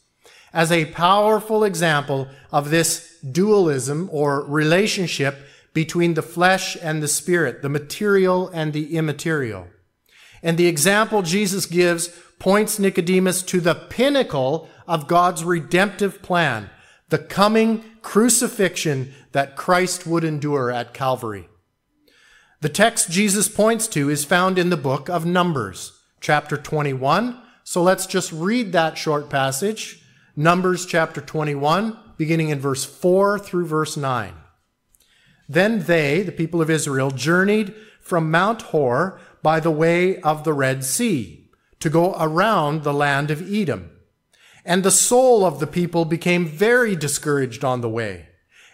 as 0.53 0.71
a 0.71 0.87
powerful 0.87 1.65
example 1.65 2.29
of 2.51 2.71
this 2.71 3.19
dualism 3.21 4.09
or 4.13 4.45
relationship 4.45 5.39
between 5.73 6.15
the 6.15 6.23
flesh 6.23 6.77
and 6.83 7.03
the 7.03 7.09
spirit, 7.09 7.63
the 7.63 7.69
material 7.69 8.49
and 8.49 8.73
the 8.73 8.97
immaterial. 8.97 9.69
And 10.43 10.59
the 10.59 10.67
example 10.67 11.23
Jesus 11.23 11.67
gives 11.67 12.09
points 12.39 12.79
Nicodemus 12.79 13.43
to 13.45 13.61
the 13.61 13.75
pinnacle 13.75 14.69
of 14.87 15.07
God's 15.07 15.45
redemptive 15.45 16.21
plan, 16.21 16.69
the 17.09 17.19
coming 17.19 17.85
crucifixion 18.03 19.13
that 19.31 19.57
Christ 19.57 20.07
would 20.07 20.25
endure 20.25 20.71
at 20.71 20.93
Calvary. 20.93 21.49
The 22.61 22.69
text 22.69 23.11
Jesus 23.11 23.49
points 23.49 23.87
to 23.89 24.11
is 24.11 24.25
found 24.25 24.59
in 24.59 24.71
the 24.71 24.77
book 24.77 25.09
of 25.09 25.25
Numbers, 25.25 25.99
chapter 26.21 26.57
21. 26.57 27.41
So 27.65 27.83
let's 27.83 28.07
just 28.07 28.33
read 28.33 28.73
that 28.73 28.99
short 28.99 29.31
passage. 29.31 30.02
Numbers 30.37 30.87
chapter 30.87 31.21
21, 31.21 31.99
beginning 32.17 32.49
in 32.49 32.59
verse 32.59 32.87
4 32.87 33.39
through 33.39 33.67
verse 33.67 33.99
9. 33.99 34.33
Then 35.47 35.83
they, 35.83 36.23
the 36.23 36.33
people 36.33 36.63
of 36.63 36.71
Israel, 36.71 37.11
journeyed 37.11 37.75
from 38.01 38.31
Mount 38.31 38.63
Hor 38.63 39.21
by 39.43 39.61
the 39.61 39.71
way 39.71 40.21
of 40.23 40.45
the 40.45 40.55
Red 40.55 40.85
Sea 40.85 41.51
to 41.81 41.91
go 41.91 42.15
around 42.19 42.83
the 42.83 42.95
land 42.95 43.31
of 43.31 43.53
Edom. 43.53 43.91
And 44.65 44.83
the 44.83 44.91
soul 44.91 45.45
of 45.45 45.61
the 45.61 45.67
people 45.67 46.07
became 46.07 46.47
very 46.47 46.97
discouraged 46.97 47.63
on 47.63 47.83
the 47.83 47.91
way. 47.91 48.29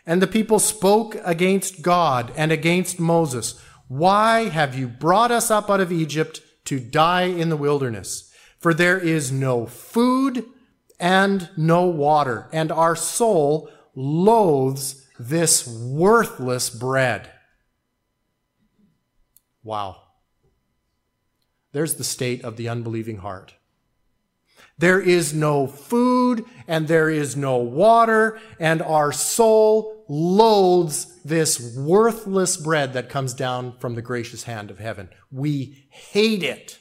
And 0.06 0.22
the 0.22 0.28
people 0.28 0.60
spoke 0.60 1.16
against 1.24 1.82
God 1.82 2.32
and 2.36 2.52
against 2.52 3.00
Moses. 3.00 3.60
Why 3.88 4.48
have 4.50 4.78
you 4.78 4.86
brought 4.86 5.32
us 5.32 5.50
up 5.50 5.68
out 5.68 5.80
of 5.80 5.90
Egypt 5.90 6.40
to 6.66 6.78
die 6.78 7.22
in 7.22 7.48
the 7.48 7.56
wilderness? 7.56 8.32
For 8.60 8.72
there 8.72 8.98
is 8.98 9.32
no 9.32 9.66
food 9.66 10.44
and 10.98 11.48
no 11.56 11.86
water, 11.86 12.48
and 12.52 12.72
our 12.72 12.96
soul 12.96 13.70
loathes 13.94 15.06
this 15.18 15.66
worthless 15.66 16.70
bread. 16.70 17.30
Wow. 19.62 20.02
There's 21.72 21.94
the 21.94 22.04
state 22.04 22.42
of 22.44 22.56
the 22.56 22.68
unbelieving 22.68 23.18
heart. 23.18 23.54
There 24.78 25.00
is 25.00 25.34
no 25.34 25.66
food 25.66 26.44
and 26.68 26.86
there 26.86 27.10
is 27.10 27.36
no 27.36 27.56
water, 27.56 28.38
and 28.60 28.80
our 28.80 29.12
soul 29.12 30.04
loathes 30.08 31.20
this 31.24 31.76
worthless 31.76 32.56
bread 32.56 32.92
that 32.92 33.10
comes 33.10 33.34
down 33.34 33.76
from 33.78 33.94
the 33.94 34.02
gracious 34.02 34.44
hand 34.44 34.70
of 34.70 34.78
heaven. 34.78 35.08
We 35.30 35.86
hate 35.90 36.42
it. 36.42 36.78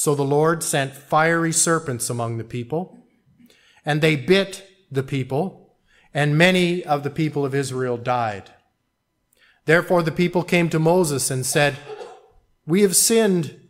So 0.00 0.14
the 0.14 0.22
Lord 0.22 0.62
sent 0.62 0.94
fiery 0.94 1.52
serpents 1.52 2.08
among 2.08 2.38
the 2.38 2.44
people, 2.56 2.96
and 3.84 4.00
they 4.00 4.16
bit 4.16 4.66
the 4.90 5.02
people, 5.02 5.76
and 6.14 6.38
many 6.38 6.82
of 6.82 7.02
the 7.02 7.10
people 7.10 7.44
of 7.44 7.54
Israel 7.54 7.98
died. 7.98 8.50
Therefore 9.66 10.02
the 10.02 10.10
people 10.10 10.42
came 10.42 10.70
to 10.70 10.78
Moses 10.78 11.30
and 11.30 11.44
said, 11.44 11.76
We 12.66 12.80
have 12.80 12.96
sinned 12.96 13.60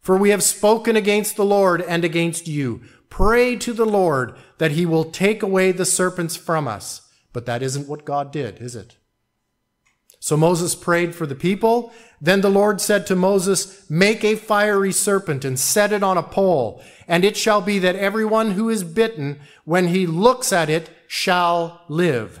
for 0.00 0.16
we 0.16 0.30
have 0.30 0.42
spoken 0.42 0.96
against 0.96 1.36
the 1.36 1.44
Lord 1.44 1.80
and 1.80 2.04
against 2.04 2.48
you. 2.48 2.82
Pray 3.08 3.54
to 3.54 3.72
the 3.72 3.86
Lord 3.86 4.34
that 4.58 4.72
he 4.72 4.84
will 4.86 5.04
take 5.04 5.40
away 5.40 5.70
the 5.70 5.84
serpents 5.84 6.34
from 6.34 6.66
us. 6.66 7.08
But 7.32 7.46
that 7.46 7.62
isn't 7.62 7.86
what 7.86 8.04
God 8.04 8.32
did, 8.32 8.58
is 8.58 8.74
it? 8.74 8.96
So 10.26 10.36
Moses 10.36 10.74
prayed 10.74 11.14
for 11.14 11.24
the 11.24 11.36
people. 11.36 11.92
Then 12.20 12.40
the 12.40 12.50
Lord 12.50 12.80
said 12.80 13.06
to 13.06 13.14
Moses, 13.14 13.88
Make 13.88 14.24
a 14.24 14.34
fiery 14.34 14.90
serpent 14.90 15.44
and 15.44 15.56
set 15.56 15.92
it 15.92 16.02
on 16.02 16.18
a 16.18 16.22
pole. 16.24 16.82
And 17.06 17.24
it 17.24 17.36
shall 17.36 17.60
be 17.60 17.78
that 17.78 17.94
everyone 17.94 18.50
who 18.50 18.68
is 18.68 18.82
bitten, 18.82 19.38
when 19.64 19.86
he 19.86 20.04
looks 20.04 20.52
at 20.52 20.68
it, 20.68 20.90
shall 21.06 21.84
live. 21.86 22.40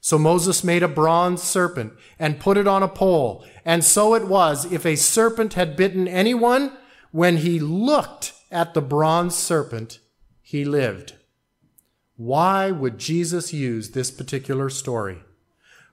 So 0.00 0.16
Moses 0.16 0.62
made 0.62 0.84
a 0.84 0.86
bronze 0.86 1.42
serpent 1.42 1.92
and 2.20 2.38
put 2.38 2.56
it 2.56 2.68
on 2.68 2.84
a 2.84 2.88
pole. 2.88 3.44
And 3.64 3.82
so 3.82 4.14
it 4.14 4.28
was, 4.28 4.70
if 4.70 4.86
a 4.86 4.94
serpent 4.94 5.54
had 5.54 5.74
bitten 5.74 6.06
anyone, 6.06 6.70
when 7.10 7.38
he 7.38 7.58
looked 7.58 8.32
at 8.52 8.74
the 8.74 8.80
bronze 8.80 9.34
serpent, 9.34 9.98
he 10.40 10.64
lived. 10.64 11.14
Why 12.14 12.70
would 12.70 12.98
Jesus 12.98 13.52
use 13.52 13.90
this 13.90 14.12
particular 14.12 14.70
story? 14.70 15.24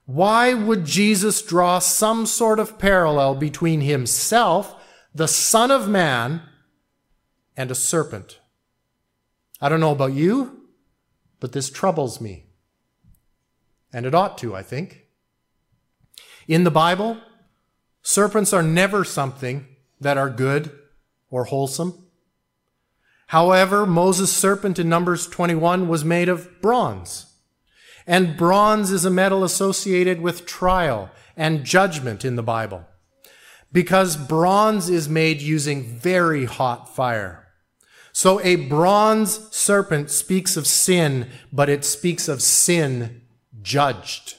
Why 0.06 0.54
would 0.54 0.86
Jesus 0.86 1.42
draw 1.42 1.80
some 1.80 2.26
sort 2.26 2.60
of 2.60 2.78
parallel 2.78 3.36
between 3.36 3.82
himself, 3.82 4.76
the 5.14 5.28
Son 5.28 5.72
of 5.72 5.88
Man, 5.88 6.44
and 7.58 7.72
a 7.72 7.76
serpent? 7.76 8.40
I 9.60 9.70
don't 9.70 9.80
know 9.80 9.92
about 9.92 10.14
you, 10.14 10.70
but 11.40 11.54
this 11.54 11.70
troubles 11.70 12.22
me. 12.22 12.46
And 13.92 14.06
it 14.06 14.14
ought 14.14 14.38
to, 14.40 14.56
I 14.56 14.62
think. 14.62 15.06
In 16.48 16.66
the 16.66 16.72
Bible, 16.72 17.18
serpents 18.04 18.54
are 18.54 18.62
never 18.62 19.04
something 19.04 19.68
that 20.00 20.18
are 20.18 20.30
good 20.30 20.72
or 21.32 21.46
wholesome. 21.46 22.06
However, 23.28 23.88
Moses' 23.88 24.32
serpent 24.32 24.78
in 24.78 24.88
Numbers 24.88 25.26
21 25.28 25.88
was 25.88 26.06
made 26.06 26.30
of 26.30 26.62
bronze. 26.62 27.35
And 28.08 28.38
bronze 28.38 28.92
is 28.92 29.06
a 29.06 29.10
metal 29.10 29.44
associated 29.44 30.22
with 30.22 30.46
trial 30.46 31.10
and 31.36 31.64
judgment 31.64 32.24
in 32.24 32.36
the 32.36 32.44
Bible. 32.44 32.86
Because 33.72 34.16
bronze 34.16 34.90
is 34.90 35.10
made 35.10 35.42
using 35.42 35.84
very 35.84 36.46
hot 36.46 36.96
fire. 36.96 37.48
So 38.14 38.40
a 38.42 38.56
bronze 38.56 39.54
serpent 39.54 40.10
speaks 40.10 40.56
of 40.56 40.66
sin, 40.66 41.30
but 41.52 41.68
it 41.68 41.84
speaks 41.84 42.30
of 42.30 42.42
sin 42.42 43.24
judged. 43.62 44.36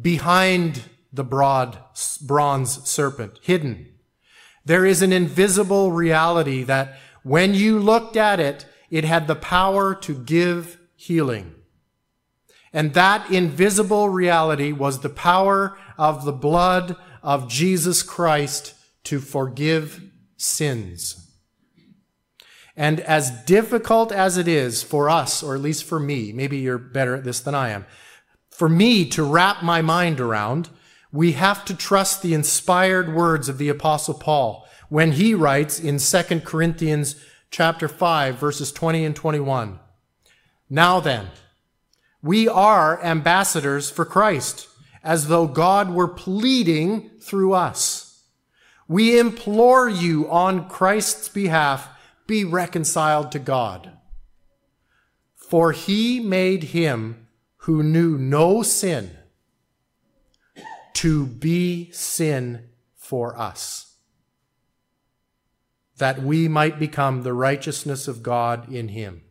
Behind 0.00 0.82
the 1.12 1.24
broad 1.24 1.78
bronze 2.20 2.88
serpent, 2.88 3.40
hidden, 3.42 3.88
there 4.64 4.86
is 4.86 5.02
an 5.02 5.12
invisible 5.12 5.90
reality 5.90 6.62
that 6.62 6.98
when 7.24 7.54
you 7.54 7.80
looked 7.80 8.16
at 8.16 8.38
it, 8.38 8.66
it 8.90 9.04
had 9.04 9.26
the 9.26 9.34
power 9.34 9.94
to 9.94 10.14
give 10.14 10.78
healing. 10.94 11.54
And 12.78 12.94
that 12.94 13.28
invisible 13.28 14.08
reality 14.08 14.70
was 14.70 15.00
the 15.00 15.08
power 15.08 15.76
of 15.98 16.24
the 16.24 16.32
blood 16.32 16.94
of 17.24 17.48
Jesus 17.48 18.04
Christ 18.04 18.72
to 19.02 19.18
forgive 19.18 20.00
sins. 20.36 21.28
And 22.76 23.00
as 23.00 23.32
difficult 23.46 24.12
as 24.12 24.36
it 24.36 24.46
is 24.46 24.84
for 24.84 25.10
us, 25.10 25.42
or 25.42 25.56
at 25.56 25.60
least 25.60 25.82
for 25.82 25.98
me, 25.98 26.30
maybe 26.32 26.58
you're 26.58 26.78
better 26.78 27.16
at 27.16 27.24
this 27.24 27.40
than 27.40 27.52
I 27.52 27.70
am, 27.70 27.84
for 28.48 28.68
me 28.68 29.04
to 29.06 29.24
wrap 29.24 29.64
my 29.64 29.82
mind 29.82 30.20
around, 30.20 30.68
we 31.10 31.32
have 31.32 31.64
to 31.64 31.74
trust 31.74 32.22
the 32.22 32.32
inspired 32.32 33.12
words 33.12 33.48
of 33.48 33.58
the 33.58 33.70
apostle 33.70 34.14
Paul 34.14 34.68
when 34.88 35.10
he 35.10 35.34
writes 35.34 35.80
in 35.80 35.98
2 35.98 36.42
Corinthians 36.42 37.16
chapter 37.50 37.88
5 37.88 38.36
verses 38.36 38.70
20 38.70 39.04
and 39.04 39.16
21. 39.16 39.80
Now 40.70 41.00
then, 41.00 41.26
we 42.22 42.48
are 42.48 43.02
ambassadors 43.02 43.90
for 43.90 44.04
Christ, 44.04 44.68
as 45.04 45.28
though 45.28 45.46
God 45.46 45.90
were 45.90 46.08
pleading 46.08 47.10
through 47.20 47.52
us. 47.52 48.24
We 48.88 49.18
implore 49.18 49.88
you 49.88 50.28
on 50.30 50.68
Christ's 50.68 51.28
behalf, 51.28 51.88
be 52.26 52.44
reconciled 52.44 53.30
to 53.32 53.38
God. 53.38 53.92
For 55.36 55.72
he 55.72 56.20
made 56.20 56.64
him 56.64 57.28
who 57.62 57.82
knew 57.82 58.18
no 58.18 58.62
sin 58.62 59.16
to 60.94 61.26
be 61.26 61.90
sin 61.92 62.68
for 62.96 63.38
us, 63.38 63.94
that 65.98 66.22
we 66.22 66.48
might 66.48 66.78
become 66.78 67.22
the 67.22 67.32
righteousness 67.32 68.08
of 68.08 68.22
God 68.22 68.72
in 68.72 68.88
him. 68.88 69.22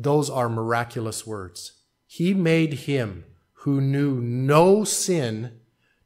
Those 0.00 0.30
are 0.30 0.48
miraculous 0.48 1.26
words. 1.26 1.72
He 2.06 2.32
made 2.32 2.72
him 2.74 3.24
who 3.64 3.80
knew 3.80 4.20
no 4.20 4.84
sin 4.84 5.58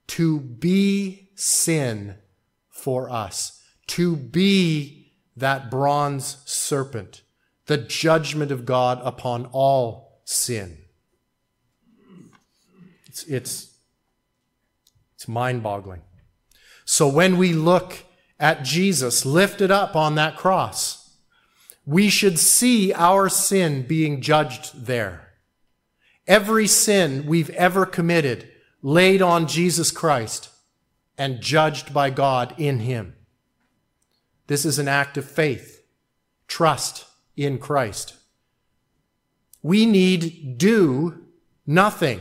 to 0.09 0.41
be 0.41 1.29
sin 1.35 2.17
for 2.71 3.11
us, 3.11 3.63
to 3.89 4.17
be 4.17 5.13
that 5.37 5.71
bronze 5.71 6.39
serpent, 6.47 7.21
the 7.67 7.77
judgment 7.77 8.51
of 8.51 8.65
God 8.65 8.99
upon 9.05 9.47
all 9.53 10.23
sin. 10.25 10.79
It's, 13.07 13.25
it's, 13.25 13.77
it's 15.15 15.29
mind 15.29 15.63
boggling. 15.63 16.01
So 16.87 17.07
when 17.07 17.37
we 17.37 17.53
look 17.53 17.99
at 18.41 18.65
Jesus 18.65 19.27
lifted 19.27 19.71
up 19.71 19.95
on 19.95 20.15
that 20.15 20.39
cross, 20.39 21.02
we 21.85 22.09
should 22.09 22.39
see 22.39 22.93
our 22.93 23.29
sin 23.29 23.87
being 23.87 24.21
judged 24.21 24.87
there. 24.87 25.33
Every 26.27 26.67
sin 26.67 27.27
we've 27.27 27.51
ever 27.51 27.85
committed 27.87 28.49
laid 28.83 29.21
on 29.23 29.47
Jesus 29.47 29.91
Christ. 29.91 30.49
and 31.19 31.41
judged 31.41 31.93
by 31.93 32.11
God 32.11 32.55
in 32.59 32.81
him. 32.81 33.15
This 34.47 34.65
is 34.65 34.79
an 34.79 34.89
act 34.89 35.17
of 35.17 35.25
faith, 35.25 35.83
trust 36.49 37.07
in 37.37 37.59
Christ. 37.59 38.15
We 39.63 39.87
need 39.87 40.59
do 40.59 41.27
nothing, 41.67 42.21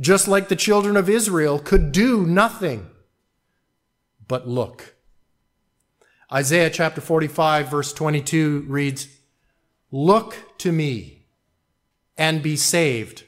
just 0.00 0.26
like 0.26 0.48
the 0.48 0.56
children 0.56 0.96
of 0.96 1.08
Israel 1.08 1.58
could 1.58 1.92
do 1.92 2.26
nothing 2.26 2.90
but 4.26 4.48
look. 4.48 4.91
Isaiah 6.32 6.70
chapter 6.70 7.02
45, 7.02 7.68
verse 7.68 7.92
22 7.92 8.64
reads, 8.66 9.08
Look 9.90 10.58
to 10.58 10.72
me 10.72 11.26
and 12.16 12.42
be 12.42 12.56
saved, 12.56 13.24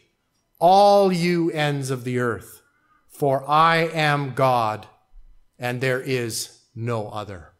all 0.58 1.12
you 1.12 1.50
ends 1.50 1.90
of 1.90 2.04
the 2.04 2.18
earth, 2.18 2.62
for 3.08 3.48
I 3.48 3.88
am 3.92 4.32
God 4.34 4.86
and 5.58 5.80
there 5.80 6.00
is 6.00 6.60
no 6.74 7.08
other. 7.08 7.52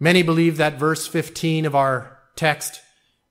Many 0.00 0.22
believe 0.22 0.56
that 0.56 0.78
verse 0.78 1.06
15 1.06 1.64
of 1.64 1.74
our 1.74 2.18
text 2.36 2.80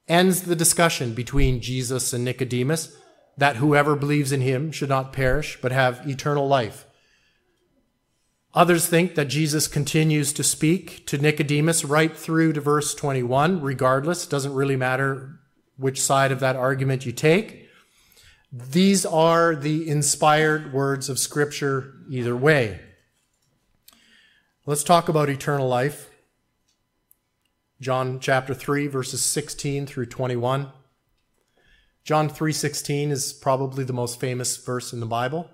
ends 0.08 0.44
the 0.44 0.56
discussion 0.56 1.14
between 1.14 1.62
Jesus 1.62 2.14
and 2.14 2.24
Nicodemus 2.24 2.96
that 3.38 3.58
whoever 3.58 3.96
believes 3.96 4.32
in 4.32 4.42
him 4.42 4.72
should 4.72 4.90
not 4.90 5.14
perish 5.14 5.60
but 5.62 5.72
have 5.72 6.08
eternal 6.10 6.48
life. 6.48 6.87
Others 8.58 8.88
think 8.88 9.14
that 9.14 9.26
Jesus 9.26 9.68
continues 9.68 10.34
to 10.34 10.44
speak 10.44 11.06
to 11.06 11.20
Nicodemus 11.20 11.86
right 11.86 12.18
through 12.18 12.54
to 12.54 12.60
verse 12.60 12.96
21, 12.96 13.62
regardless. 13.62 14.26
It 14.26 14.32
doesn't 14.32 14.56
really 14.56 14.76
matter 14.76 15.40
which 15.76 16.02
side 16.02 16.32
of 16.32 16.40
that 16.40 16.56
argument 16.56 17.06
you 17.06 17.12
take. 17.12 17.70
These 18.52 19.06
are 19.06 19.56
the 19.56 19.88
inspired 19.88 20.74
words 20.74 21.08
of 21.08 21.20
Scripture 21.20 21.94
either 22.10 22.36
way. 22.36 22.80
Let's 24.66 24.84
talk 24.84 25.08
about 25.08 25.30
eternal 25.30 25.68
life. 25.68 26.10
John 27.80 28.20
chapter 28.20 28.56
3 28.56 28.88
verses 28.88 29.24
16 29.24 29.86
through 29.86 30.08
21. 30.08 30.72
John 32.04 32.28
3:16 32.28 33.12
is 33.12 33.34
probably 33.34 33.84
the 33.84 33.94
most 33.94 34.20
famous 34.20 34.58
verse 34.58 34.94
in 34.94 35.00
the 35.00 35.06
Bible. 35.06 35.48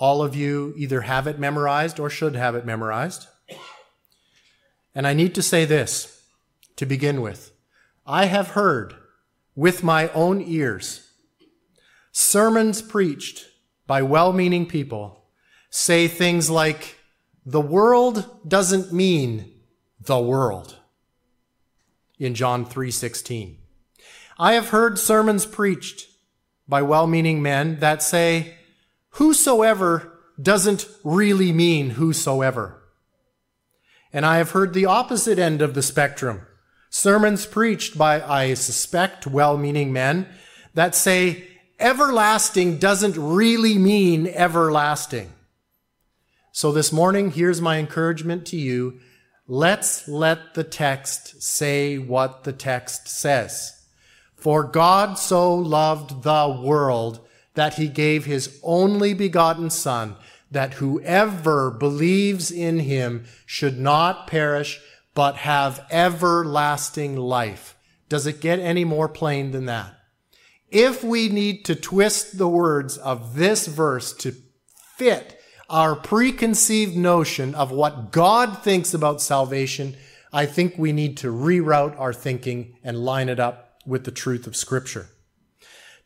All 0.00 0.22
of 0.22 0.34
you 0.34 0.72
either 0.76 1.02
have 1.02 1.26
it 1.26 1.38
memorized 1.38 2.00
or 2.00 2.08
should 2.08 2.34
have 2.34 2.54
it 2.54 2.64
memorized. 2.64 3.28
And 4.94 5.06
I 5.06 5.12
need 5.12 5.34
to 5.34 5.42
say 5.42 5.66
this 5.66 6.22
to 6.76 6.86
begin 6.86 7.20
with. 7.20 7.52
I 8.06 8.24
have 8.24 8.48
heard 8.48 8.94
with 9.54 9.84
my 9.84 10.08
own 10.08 10.40
ears 10.40 11.06
sermons 12.12 12.82
preached 12.82 13.46
by 13.86 14.00
well 14.00 14.32
meaning 14.32 14.66
people 14.66 15.26
say 15.68 16.08
things 16.08 16.48
like, 16.50 16.96
the 17.44 17.60
world 17.60 18.48
doesn't 18.48 18.92
mean 18.92 19.52
the 20.00 20.18
world 20.18 20.76
in 22.18 22.34
John 22.34 22.64
3:16. 22.64 23.58
I 24.38 24.54
have 24.54 24.70
heard 24.70 24.98
sermons 24.98 25.44
preached 25.44 26.08
by 26.66 26.80
well-meaning 26.80 27.42
men 27.42 27.80
that 27.80 28.02
say 28.02 28.54
whosoever 29.10 30.18
doesn't 30.40 30.88
really 31.04 31.52
mean 31.52 31.90
whosoever. 31.90 32.82
And 34.12 34.26
I 34.26 34.38
have 34.38 34.50
heard 34.50 34.74
the 34.74 34.86
opposite 34.86 35.38
end 35.38 35.62
of 35.62 35.74
the 35.74 35.82
spectrum. 35.82 36.46
Sermons 36.88 37.46
preached 37.46 37.96
by, 37.96 38.20
I 38.20 38.54
suspect, 38.54 39.26
well-meaning 39.26 39.92
men 39.92 40.26
that 40.74 40.94
say 40.94 41.46
everlasting 41.78 42.78
doesn't 42.78 43.16
really 43.16 43.78
mean 43.78 44.26
everlasting. 44.26 45.32
So 46.52 46.72
this 46.72 46.92
morning, 46.92 47.30
here's 47.30 47.60
my 47.60 47.78
encouragement 47.78 48.44
to 48.46 48.56
you. 48.56 48.98
Let's 49.46 50.08
let 50.08 50.54
the 50.54 50.64
text 50.64 51.42
say 51.42 51.98
what 51.98 52.44
the 52.44 52.52
text 52.52 53.08
says. 53.08 53.80
For 54.34 54.64
God 54.64 55.18
so 55.18 55.54
loved 55.54 56.24
the 56.24 56.60
world 56.60 57.20
that 57.54 57.74
he 57.74 57.88
gave 57.88 58.24
his 58.24 58.60
only 58.62 59.14
begotten 59.14 59.70
Son, 59.70 60.16
that 60.50 60.74
whoever 60.74 61.70
believes 61.70 62.50
in 62.50 62.80
him 62.80 63.24
should 63.46 63.78
not 63.78 64.26
perish, 64.26 64.80
but 65.14 65.36
have 65.36 65.86
everlasting 65.90 67.16
life. 67.16 67.76
Does 68.08 68.26
it 68.26 68.40
get 68.40 68.58
any 68.58 68.84
more 68.84 69.08
plain 69.08 69.50
than 69.52 69.66
that? 69.66 69.94
If 70.68 71.02
we 71.02 71.28
need 71.28 71.64
to 71.64 71.74
twist 71.74 72.38
the 72.38 72.48
words 72.48 72.96
of 72.96 73.34
this 73.34 73.66
verse 73.66 74.12
to 74.14 74.34
fit 74.96 75.40
our 75.68 75.94
preconceived 75.94 76.96
notion 76.96 77.54
of 77.54 77.70
what 77.70 78.12
God 78.12 78.62
thinks 78.62 78.94
about 78.94 79.20
salvation, 79.20 79.96
I 80.32 80.46
think 80.46 80.74
we 80.76 80.92
need 80.92 81.16
to 81.18 81.32
reroute 81.32 81.98
our 81.98 82.12
thinking 82.12 82.76
and 82.84 83.04
line 83.04 83.28
it 83.28 83.40
up 83.40 83.78
with 83.86 84.04
the 84.04 84.10
truth 84.10 84.46
of 84.46 84.56
scripture. 84.56 85.08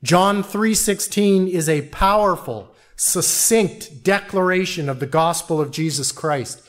John 0.04 0.42
3:16 0.42 1.48
is 1.48 1.66
a 1.66 1.88
powerful, 1.88 2.74
succinct 2.94 4.04
declaration 4.04 4.90
of 4.90 5.00
the 5.00 5.06
gospel 5.06 5.62
of 5.62 5.70
Jesus 5.70 6.12
Christ. 6.12 6.60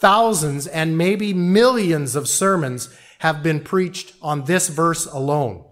Thousands 0.00 0.66
and 0.66 0.96
maybe 0.96 1.34
millions 1.34 2.16
of 2.16 2.26
sermons 2.26 2.88
have 3.18 3.42
been 3.42 3.60
preached 3.60 4.14
on 4.22 4.44
this 4.44 4.68
verse 4.68 5.04
alone. 5.04 5.64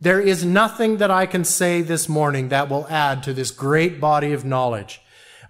There 0.00 0.20
is 0.20 0.46
nothing 0.46 0.96
that 0.96 1.10
I 1.10 1.26
can 1.26 1.44
say 1.44 1.82
this 1.82 2.08
morning 2.08 2.48
that 2.48 2.70
will 2.70 2.86
add 2.88 3.22
to 3.24 3.34
this 3.34 3.50
great 3.50 4.00
body 4.00 4.32
of 4.32 4.46
knowledge. 4.46 5.02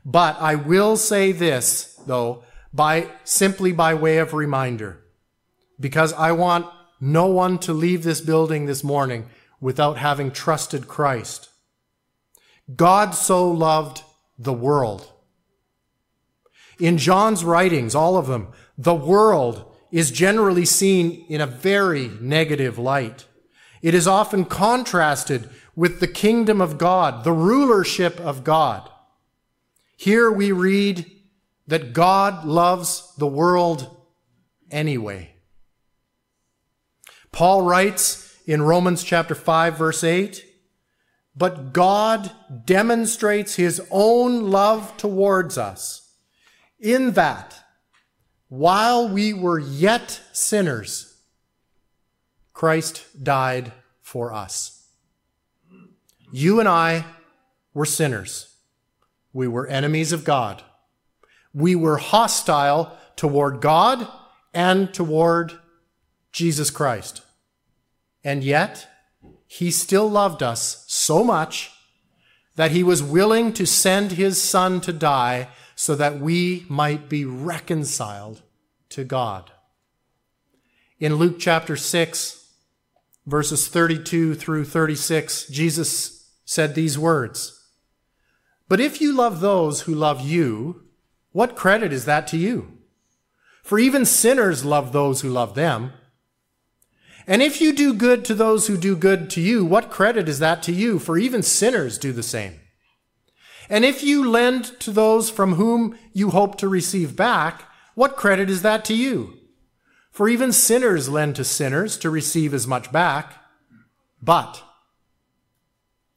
But 0.04 0.36
I 0.40 0.56
will 0.56 0.96
say 0.96 1.30
this, 1.30 2.00
though, 2.04 2.42
by 2.74 3.10
simply 3.22 3.70
by 3.70 3.94
way 3.94 4.18
of 4.18 4.34
reminder, 4.34 5.04
because 5.78 6.12
I 6.14 6.32
want 6.32 6.66
no 7.00 7.26
one 7.26 7.58
to 7.58 7.72
leave 7.72 8.02
this 8.02 8.20
building 8.20 8.66
this 8.66 8.82
morning 8.82 9.26
without 9.60 9.98
having 9.98 10.30
trusted 10.30 10.88
Christ. 10.88 11.48
God 12.74 13.14
so 13.14 13.50
loved 13.50 14.02
the 14.38 14.52
world. 14.52 15.12
In 16.78 16.98
John's 16.98 17.44
writings, 17.44 17.94
all 17.94 18.16
of 18.16 18.26
them, 18.26 18.48
the 18.76 18.94
world 18.94 19.72
is 19.90 20.10
generally 20.10 20.64
seen 20.64 21.24
in 21.28 21.40
a 21.40 21.46
very 21.46 22.08
negative 22.20 22.78
light. 22.78 23.26
It 23.82 23.94
is 23.94 24.06
often 24.06 24.44
contrasted 24.44 25.48
with 25.74 26.00
the 26.00 26.08
kingdom 26.08 26.60
of 26.60 26.76
God, 26.76 27.24
the 27.24 27.32
rulership 27.32 28.18
of 28.20 28.44
God. 28.44 28.90
Here 29.96 30.30
we 30.30 30.52
read 30.52 31.10
that 31.66 31.92
God 31.92 32.44
loves 32.44 33.14
the 33.16 33.26
world 33.26 33.96
anyway. 34.70 35.34
Paul 37.32 37.62
writes 37.62 38.25
in 38.46 38.62
Romans 38.62 39.02
chapter 39.02 39.34
5 39.34 39.76
verse 39.76 40.02
8, 40.02 40.44
but 41.36 41.72
God 41.72 42.30
demonstrates 42.64 43.56
his 43.56 43.82
own 43.90 44.50
love 44.50 44.96
towards 44.96 45.58
us 45.58 46.14
in 46.80 47.12
that 47.12 47.62
while 48.48 49.08
we 49.08 49.34
were 49.34 49.58
yet 49.58 50.20
sinners, 50.32 51.16
Christ 52.52 53.04
died 53.22 53.72
for 54.00 54.32
us. 54.32 54.88
You 56.32 56.60
and 56.60 56.68
I 56.68 57.04
were 57.74 57.84
sinners. 57.84 58.56
We 59.32 59.48
were 59.48 59.66
enemies 59.66 60.12
of 60.12 60.24
God. 60.24 60.62
We 61.52 61.74
were 61.74 61.98
hostile 61.98 62.96
toward 63.16 63.60
God 63.60 64.06
and 64.54 64.92
toward 64.94 65.58
Jesus 66.32 66.70
Christ. 66.70 67.22
And 68.26 68.42
yet, 68.42 68.88
he 69.46 69.70
still 69.70 70.10
loved 70.10 70.42
us 70.42 70.84
so 70.88 71.22
much 71.22 71.70
that 72.56 72.72
he 72.72 72.82
was 72.82 73.00
willing 73.00 73.52
to 73.52 73.64
send 73.64 74.12
his 74.12 74.42
son 74.42 74.80
to 74.80 74.92
die 74.92 75.46
so 75.76 75.94
that 75.94 76.18
we 76.18 76.66
might 76.68 77.08
be 77.08 77.24
reconciled 77.24 78.42
to 78.88 79.04
God. 79.04 79.52
In 80.98 81.14
Luke 81.14 81.36
chapter 81.38 81.76
6, 81.76 82.50
verses 83.26 83.68
32 83.68 84.34
through 84.34 84.64
36, 84.64 85.46
Jesus 85.46 86.28
said 86.44 86.74
these 86.74 86.98
words 86.98 87.70
But 88.68 88.80
if 88.80 89.00
you 89.00 89.14
love 89.14 89.38
those 89.38 89.82
who 89.82 89.94
love 89.94 90.20
you, 90.20 90.82
what 91.30 91.54
credit 91.54 91.92
is 91.92 92.06
that 92.06 92.26
to 92.28 92.36
you? 92.36 92.76
For 93.62 93.78
even 93.78 94.04
sinners 94.04 94.64
love 94.64 94.90
those 94.90 95.20
who 95.20 95.28
love 95.28 95.54
them. 95.54 95.92
And 97.26 97.42
if 97.42 97.60
you 97.60 97.72
do 97.72 97.92
good 97.92 98.24
to 98.26 98.34
those 98.34 98.68
who 98.68 98.76
do 98.76 98.94
good 98.94 99.28
to 99.30 99.40
you, 99.40 99.64
what 99.64 99.90
credit 99.90 100.28
is 100.28 100.38
that 100.38 100.62
to 100.64 100.72
you? 100.72 100.98
For 100.98 101.18
even 101.18 101.42
sinners 101.42 101.98
do 101.98 102.12
the 102.12 102.22
same. 102.22 102.60
And 103.68 103.84
if 103.84 104.04
you 104.04 104.28
lend 104.28 104.78
to 104.80 104.92
those 104.92 105.28
from 105.28 105.54
whom 105.54 105.98
you 106.12 106.30
hope 106.30 106.56
to 106.58 106.68
receive 106.68 107.16
back, 107.16 107.64
what 107.94 108.16
credit 108.16 108.48
is 108.48 108.62
that 108.62 108.84
to 108.86 108.94
you? 108.94 109.34
For 110.12 110.28
even 110.28 110.52
sinners 110.52 111.08
lend 111.08 111.36
to 111.36 111.44
sinners 111.44 111.96
to 111.98 112.10
receive 112.10 112.54
as 112.54 112.66
much 112.66 112.92
back. 112.92 113.34
But 114.22 114.62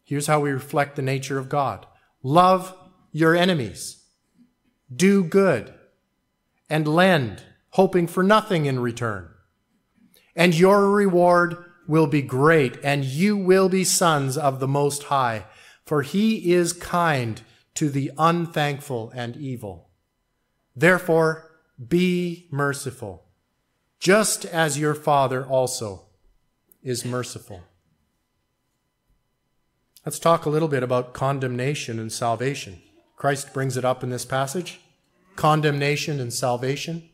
here's 0.03 0.27
how 0.27 0.39
we 0.39 0.51
reflect 0.51 0.95
the 0.95 1.01
nature 1.01 1.39
of 1.39 1.49
God 1.49 1.87
love 2.21 2.75
your 3.11 3.35
enemies. 3.35 4.03
Do 4.95 5.23
good 5.23 5.73
and 6.69 6.87
lend, 6.87 7.43
hoping 7.71 8.07
for 8.07 8.23
nothing 8.23 8.65
in 8.65 8.79
return. 8.79 9.29
And 10.35 10.55
your 10.55 10.91
reward 10.91 11.57
will 11.87 12.07
be 12.07 12.21
great, 12.21 12.77
and 12.83 13.03
you 13.03 13.35
will 13.35 13.67
be 13.67 13.83
sons 13.83 14.37
of 14.37 14.59
the 14.59 14.67
Most 14.67 15.03
High, 15.03 15.45
for 15.85 16.03
he 16.03 16.53
is 16.53 16.71
kind 16.71 17.41
to 17.73 17.89
the 17.89 18.11
unthankful 18.17 19.11
and 19.15 19.35
evil. 19.35 19.89
Therefore, 20.75 21.49
be 21.87 22.47
merciful, 22.51 23.25
just 23.99 24.45
as 24.45 24.77
your 24.77 24.93
Father 24.93 25.45
also 25.45 26.07
is 26.83 27.03
merciful. 27.03 27.63
Let's 30.05 30.19
talk 30.19 30.45
a 30.45 30.49
little 30.49 30.67
bit 30.67 30.83
about 30.83 31.13
condemnation 31.13 31.99
and 31.99 32.11
salvation. 32.11 32.81
Christ 33.15 33.53
brings 33.53 33.75
it 33.77 33.85
up 33.85 34.03
in 34.03 34.09
this 34.09 34.25
passage 34.25 34.79
condemnation 35.35 36.19
and 36.19 36.33
salvation. 36.33 37.09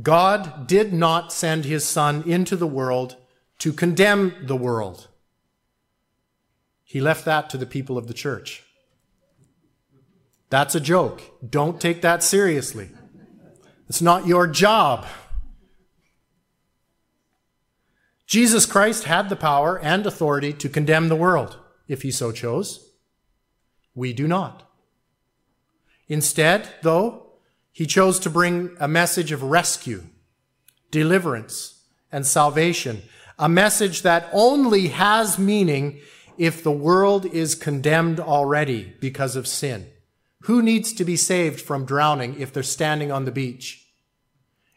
God 0.00 0.66
did 0.66 0.92
not 0.92 1.32
send 1.32 1.64
his 1.64 1.84
Son 1.84 2.22
into 2.24 2.56
the 2.56 2.66
world 2.66 3.16
to 3.58 3.72
condemn 3.72 4.34
the 4.46 4.56
world. 4.56 5.08
He 6.84 7.00
left 7.00 7.24
that 7.24 7.48
to 7.50 7.58
the 7.58 7.66
people 7.66 7.96
of 7.96 8.06
the 8.06 8.14
church. 8.14 8.62
That's 10.50 10.74
a 10.74 10.80
joke. 10.80 11.22
Don't 11.48 11.80
take 11.80 12.02
that 12.02 12.22
seriously. 12.22 12.90
It's 13.88 14.02
not 14.02 14.26
your 14.26 14.46
job. 14.46 15.06
Jesus 18.26 18.66
Christ 18.66 19.04
had 19.04 19.28
the 19.28 19.36
power 19.36 19.78
and 19.78 20.04
authority 20.04 20.52
to 20.52 20.68
condemn 20.68 21.08
the 21.08 21.16
world 21.16 21.58
if 21.88 22.02
he 22.02 22.10
so 22.10 22.32
chose. 22.32 22.90
We 23.94 24.12
do 24.12 24.26
not. 24.26 24.68
Instead, 26.08 26.68
though, 26.82 27.25
he 27.76 27.84
chose 27.84 28.18
to 28.18 28.30
bring 28.30 28.74
a 28.80 28.88
message 28.88 29.32
of 29.32 29.42
rescue, 29.42 30.02
deliverance, 30.90 31.82
and 32.10 32.26
salvation, 32.26 33.02
a 33.38 33.50
message 33.50 34.00
that 34.00 34.30
only 34.32 34.88
has 34.88 35.38
meaning 35.38 36.00
if 36.38 36.62
the 36.62 36.72
world 36.72 37.26
is 37.26 37.54
condemned 37.54 38.18
already 38.18 38.94
because 38.98 39.36
of 39.36 39.46
sin. 39.46 39.86
Who 40.44 40.62
needs 40.62 40.94
to 40.94 41.04
be 41.04 41.16
saved 41.16 41.60
from 41.60 41.84
drowning 41.84 42.40
if 42.40 42.50
they're 42.50 42.62
standing 42.62 43.12
on 43.12 43.26
the 43.26 43.30
beach? 43.30 43.86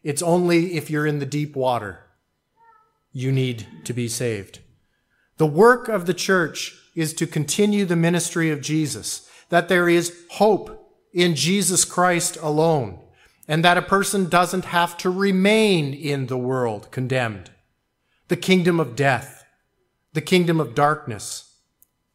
It's 0.03 0.21
only 0.21 0.75
if 0.75 0.89
you're 0.89 1.07
in 1.07 1.19
the 1.19 1.25
deep 1.25 1.55
water 1.55 2.01
you 3.13 3.31
need 3.31 3.65
to 3.85 3.93
be 3.93 4.09
saved. 4.09 4.59
The 5.37 5.47
work 5.47 5.87
of 5.87 6.05
the 6.05 6.13
church 6.13 6.77
is 6.95 7.13
to 7.13 7.25
continue 7.25 7.85
the 7.85 7.95
ministry 7.95 8.51
of 8.51 8.59
Jesus, 8.59 9.25
that 9.47 9.69
there 9.69 9.87
is 9.87 10.13
hope 10.31 10.78
in 11.13 11.35
Jesus 11.35 11.85
Christ 11.85 12.37
alone, 12.41 12.99
and 13.47 13.63
that 13.63 13.77
a 13.77 13.81
person 13.81 14.29
doesn't 14.29 14.65
have 14.65 14.97
to 14.97 15.09
remain 15.09 15.93
in 15.93 16.27
the 16.27 16.37
world 16.37 16.91
condemned. 16.91 17.51
The 18.27 18.37
kingdom 18.37 18.79
of 18.79 18.95
death, 18.95 19.43
the 20.13 20.21
kingdom 20.21 20.59
of 20.59 20.75
darkness, 20.75 21.55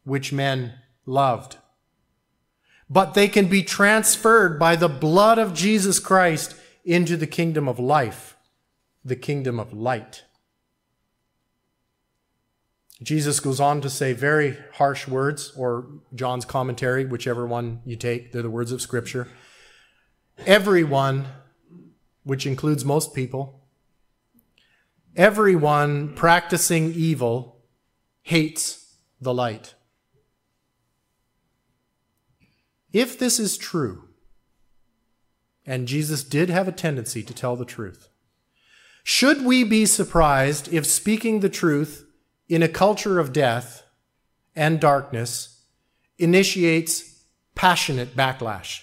which 0.03 0.31
men 0.31 0.73
loved. 1.05 1.57
But 2.89 3.15
they 3.15 3.27
can 3.27 3.47
be 3.47 3.63
transferred 3.63 4.59
by 4.59 4.75
the 4.75 4.87
blood 4.87 5.39
of 5.39 5.53
Jesus 5.53 5.99
Christ 5.99 6.55
into 6.83 7.17
the 7.17 7.27
kingdom 7.27 7.67
of 7.67 7.79
life, 7.79 8.37
the 9.03 9.15
kingdom 9.15 9.59
of 9.59 9.73
light. 9.73 10.23
Jesus 13.05 13.39
goes 13.39 13.59
on 13.59 13.81
to 13.81 13.89
say 13.89 14.13
very 14.13 14.57
harsh 14.73 15.07
words, 15.07 15.53
or 15.55 15.85
John's 16.15 16.43
commentary, 16.43 17.05
whichever 17.05 17.45
one 17.45 17.81
you 17.85 17.95
take, 17.95 18.31
they're 18.31 18.41
the 18.41 18.49
words 18.49 18.71
of 18.71 18.81
Scripture. 18.81 19.27
Everyone, 20.47 21.27
which 22.23 22.47
includes 22.47 22.83
most 22.83 23.13
people, 23.13 23.61
everyone 25.15 26.15
practicing 26.15 26.93
evil 26.93 27.61
hates 28.23 28.95
the 29.21 29.35
light. 29.35 29.75
If 32.91 33.19
this 33.19 33.39
is 33.39 33.55
true, 33.55 34.09
and 35.63 35.87
Jesus 35.87 36.23
did 36.23 36.49
have 36.49 36.67
a 36.67 36.71
tendency 36.71 37.21
to 37.21 37.35
tell 37.35 37.55
the 37.55 37.65
truth, 37.65 38.09
should 39.03 39.45
we 39.45 39.63
be 39.63 39.85
surprised 39.85 40.73
if 40.73 40.87
speaking 40.87 41.41
the 41.41 41.49
truth 41.49 42.04
in 42.47 42.61
a 42.63 42.67
culture 42.67 43.19
of 43.19 43.33
death 43.33 43.83
and 44.55 44.79
darkness 44.79 45.63
initiates 46.17 47.23
passionate 47.55 48.15
backlash. 48.15 48.81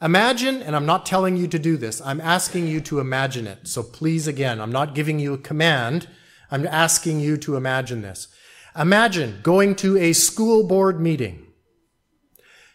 Imagine, 0.00 0.62
and 0.62 0.74
I'm 0.74 0.86
not 0.86 1.06
telling 1.06 1.36
you 1.36 1.46
to 1.46 1.58
do 1.58 1.76
this, 1.76 2.00
I'm 2.00 2.20
asking 2.20 2.66
you 2.66 2.80
to 2.82 2.98
imagine 2.98 3.46
it. 3.46 3.68
So 3.68 3.82
please, 3.82 4.26
again, 4.26 4.60
I'm 4.60 4.72
not 4.72 4.94
giving 4.94 5.20
you 5.20 5.32
a 5.34 5.38
command, 5.38 6.08
I'm 6.50 6.66
asking 6.66 7.20
you 7.20 7.36
to 7.38 7.56
imagine 7.56 8.02
this. 8.02 8.28
Imagine 8.76 9.38
going 9.42 9.76
to 9.76 9.96
a 9.96 10.12
school 10.12 10.66
board 10.66 11.00
meeting, 11.00 11.46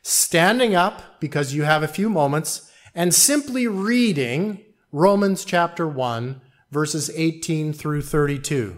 standing 0.04 0.74
up 0.74 1.20
because 1.20 1.54
you 1.54 1.64
have 1.64 1.84
a 1.84 1.88
few 1.88 2.10
moments, 2.10 2.72
and 2.96 3.14
simply 3.14 3.68
reading 3.68 4.64
Romans 4.92 5.44
chapter 5.44 5.88
1, 5.88 6.40
verses 6.72 7.12
18 7.14 7.74
through 7.74 8.04
32. 8.04 8.78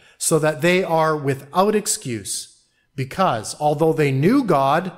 so 0.21 0.37
that 0.37 0.61
they 0.61 0.83
are 0.83 1.17
without 1.17 1.73
excuse, 1.73 2.63
because 2.95 3.55
although 3.59 3.91
they 3.91 4.11
knew 4.11 4.43
God, 4.43 4.91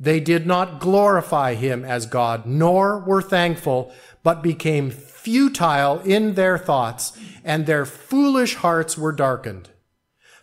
they 0.00 0.18
did 0.18 0.46
not 0.46 0.80
glorify 0.80 1.52
him 1.52 1.84
as 1.84 2.06
God, 2.06 2.46
nor 2.46 2.98
were 2.98 3.20
thankful, 3.20 3.92
but 4.22 4.42
became 4.42 4.90
futile 4.90 6.00
in 6.00 6.36
their 6.36 6.56
thoughts, 6.56 7.12
and 7.44 7.66
their 7.66 7.84
foolish 7.84 8.54
hearts 8.54 8.96
were 8.96 9.12
darkened. 9.12 9.68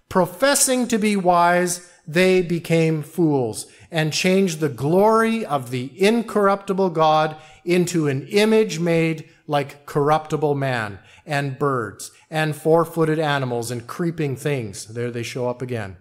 Professing 0.09 0.87
to 0.89 0.99
be 0.99 1.15
wise, 1.15 1.91
they 2.07 2.43
became 2.43 3.01
fools 3.01 3.65
and 3.89 4.13
changed 4.13 4.59
the 4.59 4.69
glory 4.69 5.43
of 5.43 5.71
the 5.71 5.91
incorruptible 5.99 6.91
God 6.91 7.35
into 7.65 8.07
an 8.07 8.27
image 8.27 8.79
made 8.79 9.27
like 9.47 9.87
corruptible 9.87 10.53
man 10.53 10.99
and 11.25 11.57
birds 11.57 12.11
and 12.29 12.55
four 12.55 12.85
footed 12.85 13.19
animals 13.19 13.71
and 13.71 13.87
creeping 13.87 14.35
things. 14.35 14.85
There 14.85 15.11
they 15.11 15.23
show 15.23 15.49
up 15.49 15.61
again. 15.61 15.97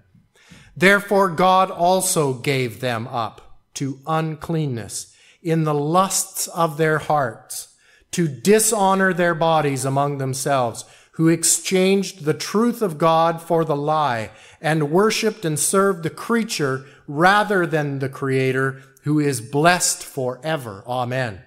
Therefore, 0.76 1.28
God 1.28 1.70
also 1.70 2.34
gave 2.34 2.80
them 2.80 3.08
up 3.08 3.60
to 3.74 3.98
uncleanness 4.06 5.14
in 5.42 5.64
the 5.64 5.74
lusts 5.74 6.46
of 6.48 6.76
their 6.76 6.98
hearts 6.98 7.74
to 8.12 8.28
dishonor 8.28 9.12
their 9.12 9.34
bodies 9.34 9.84
among 9.84 10.18
themselves, 10.18 10.84
who 11.12 11.28
exchanged 11.28 12.24
the 12.24 12.34
truth 12.34 12.80
of 12.80 12.96
God 12.96 13.42
for 13.42 13.64
the 13.64 13.76
lie 13.76 14.30
and 14.60 14.90
worshiped 14.90 15.44
and 15.44 15.58
served 15.58 16.02
the 16.02 16.10
creature 16.10 16.86
rather 17.06 17.66
than 17.66 17.98
the 17.98 18.08
creator 18.08 18.82
who 19.02 19.18
is 19.18 19.40
blessed 19.40 20.04
forever. 20.04 20.84
Amen. 20.86 21.42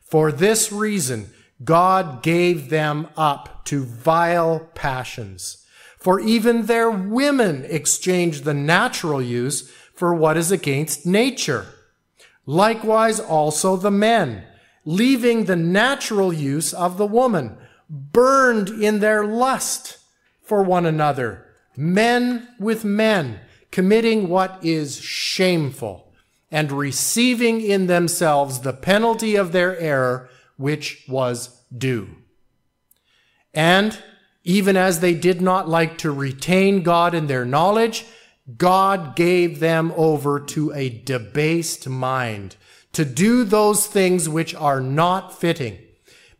For 0.00 0.32
this 0.32 0.72
reason, 0.72 1.30
God 1.62 2.22
gave 2.22 2.70
them 2.70 3.08
up 3.16 3.64
to 3.66 3.84
vile 3.84 4.70
passions. 4.74 5.66
For 5.98 6.18
even 6.18 6.66
their 6.66 6.90
women 6.90 7.66
exchanged 7.68 8.44
the 8.44 8.54
natural 8.54 9.20
use 9.20 9.70
for 9.94 10.14
what 10.14 10.38
is 10.38 10.50
against 10.50 11.04
nature. 11.04 11.66
Likewise 12.46 13.20
also 13.20 13.76
the 13.76 13.90
men, 13.90 14.44
leaving 14.86 15.44
the 15.44 15.56
natural 15.56 16.32
use 16.32 16.72
of 16.72 16.96
the 16.96 17.06
woman, 17.06 17.58
burned 17.90 18.70
in 18.70 19.00
their 19.00 19.24
lust 19.24 19.98
for 20.42 20.62
one 20.62 20.86
another, 20.86 21.46
men 21.76 22.48
with 22.58 22.82
men, 22.82 23.40
committing 23.70 24.28
what 24.28 24.58
is 24.64 25.00
shameful, 25.00 26.12
and 26.50 26.72
receiving 26.72 27.60
in 27.60 27.86
themselves 27.86 28.60
the 28.60 28.72
penalty 28.72 29.36
of 29.36 29.52
their 29.52 29.78
error 29.78 30.30
which 30.60 31.04
was 31.08 31.64
due. 31.76 32.08
And 33.54 33.98
even 34.44 34.76
as 34.76 35.00
they 35.00 35.14
did 35.14 35.40
not 35.40 35.68
like 35.68 35.96
to 35.98 36.10
retain 36.10 36.82
God 36.82 37.14
in 37.14 37.26
their 37.26 37.46
knowledge, 37.46 38.04
God 38.56 39.16
gave 39.16 39.58
them 39.58 39.92
over 39.96 40.38
to 40.38 40.72
a 40.72 40.88
debased 40.90 41.88
mind 41.88 42.56
to 42.92 43.04
do 43.04 43.44
those 43.44 43.86
things 43.86 44.28
which 44.28 44.54
are 44.54 44.80
not 44.80 45.38
fitting, 45.38 45.78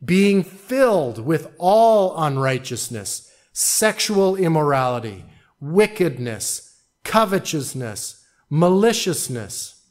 being 0.04 0.42
filled 0.42 1.24
with 1.24 1.54
all 1.58 2.22
unrighteousness, 2.22 3.30
sexual 3.52 4.36
immorality, 4.36 5.24
wickedness, 5.60 6.82
covetousness, 7.04 8.22
maliciousness, 8.50 9.82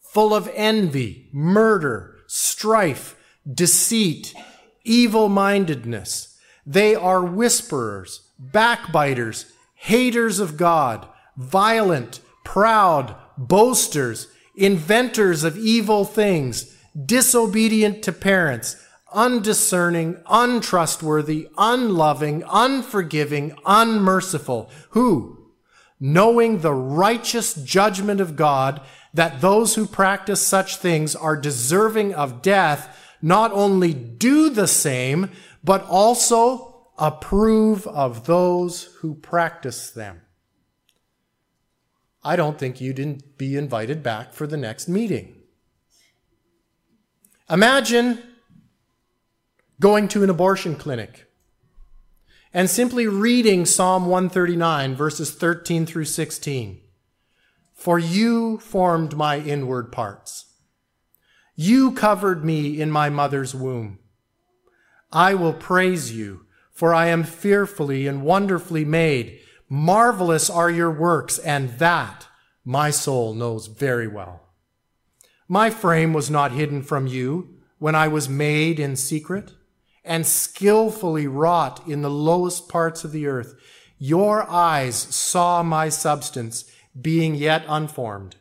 full 0.00 0.34
of 0.34 0.50
envy, 0.54 1.28
murder, 1.32 2.16
strife, 2.26 3.14
deceit, 3.52 4.34
evil 4.84 5.28
mindedness. 5.28 6.38
They 6.66 6.94
are 6.94 7.24
whisperers, 7.24 8.28
backbiters, 8.38 9.52
haters 9.74 10.38
of 10.38 10.56
God, 10.56 11.08
violent, 11.36 12.20
proud, 12.44 13.16
boasters, 13.36 14.28
inventors 14.56 15.44
of 15.44 15.56
evil 15.56 16.04
things, 16.04 16.76
disobedient 17.06 18.02
to 18.02 18.12
parents, 18.12 18.76
undiscerning, 19.12 20.20
untrustworthy, 20.26 21.48
unloving, 21.56 22.42
unforgiving, 22.50 23.56
unmerciful, 23.64 24.70
who, 24.90 25.38
knowing 26.00 26.58
the 26.58 26.74
righteous 26.74 27.54
judgment 27.54 28.20
of 28.20 28.36
God, 28.36 28.80
that 29.14 29.40
those 29.40 29.74
who 29.74 29.86
practice 29.86 30.46
such 30.46 30.76
things 30.76 31.16
are 31.16 31.36
deserving 31.36 32.14
of 32.14 32.42
death, 32.42 32.94
not 33.20 33.52
only 33.52 33.92
do 33.94 34.50
the 34.50 34.68
same, 34.68 35.30
but 35.64 35.84
also 35.84 36.86
approve 36.98 37.86
of 37.86 38.26
those 38.26 38.84
who 39.00 39.14
practice 39.14 39.90
them. 39.90 40.22
I 42.24 42.36
don't 42.36 42.58
think 42.58 42.80
you'd 42.80 43.38
be 43.38 43.56
invited 43.56 44.02
back 44.02 44.32
for 44.32 44.46
the 44.46 44.56
next 44.56 44.88
meeting. 44.88 45.36
Imagine 47.48 48.22
going 49.80 50.08
to 50.08 50.22
an 50.22 50.30
abortion 50.30 50.74
clinic 50.74 51.26
and 52.52 52.68
simply 52.68 53.06
reading 53.06 53.64
Psalm 53.64 54.06
139, 54.06 54.94
verses 54.94 55.30
13 55.30 55.86
through 55.86 56.06
16. 56.06 56.80
For 57.74 57.98
you 57.98 58.58
formed 58.58 59.16
my 59.16 59.38
inward 59.38 59.92
parts. 59.92 60.46
You 61.60 61.90
covered 61.90 62.44
me 62.44 62.80
in 62.80 62.88
my 62.92 63.10
mother's 63.10 63.52
womb. 63.52 63.98
I 65.10 65.34
will 65.34 65.52
praise 65.52 66.12
you, 66.12 66.46
for 66.70 66.94
I 66.94 67.08
am 67.08 67.24
fearfully 67.24 68.06
and 68.06 68.22
wonderfully 68.22 68.84
made. 68.84 69.40
Marvelous 69.68 70.48
are 70.48 70.70
your 70.70 70.92
works, 70.92 71.36
and 71.36 71.70
that 71.80 72.28
my 72.64 72.90
soul 72.90 73.34
knows 73.34 73.66
very 73.66 74.06
well. 74.06 74.52
My 75.48 75.68
frame 75.68 76.12
was 76.12 76.30
not 76.30 76.52
hidden 76.52 76.80
from 76.80 77.08
you 77.08 77.56
when 77.80 77.96
I 77.96 78.06
was 78.06 78.28
made 78.28 78.78
in 78.78 78.94
secret 78.94 79.54
and 80.04 80.24
skillfully 80.24 81.26
wrought 81.26 81.88
in 81.88 82.02
the 82.02 82.08
lowest 82.08 82.68
parts 82.68 83.02
of 83.02 83.10
the 83.10 83.26
earth. 83.26 83.56
Your 83.98 84.48
eyes 84.48 84.94
saw 84.94 85.64
my 85.64 85.88
substance 85.88 86.70
being 87.02 87.34
yet 87.34 87.64
unformed, 87.66 88.36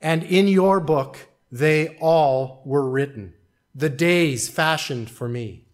and 0.00 0.24
in 0.24 0.48
your 0.48 0.80
book 0.80 1.28
they 1.52 1.98
all 1.98 2.62
were 2.64 2.88
written, 2.88 3.34
the 3.74 3.90
days 3.90 4.48
fashioned 4.48 5.10
for 5.10 5.28
me, 5.28 5.66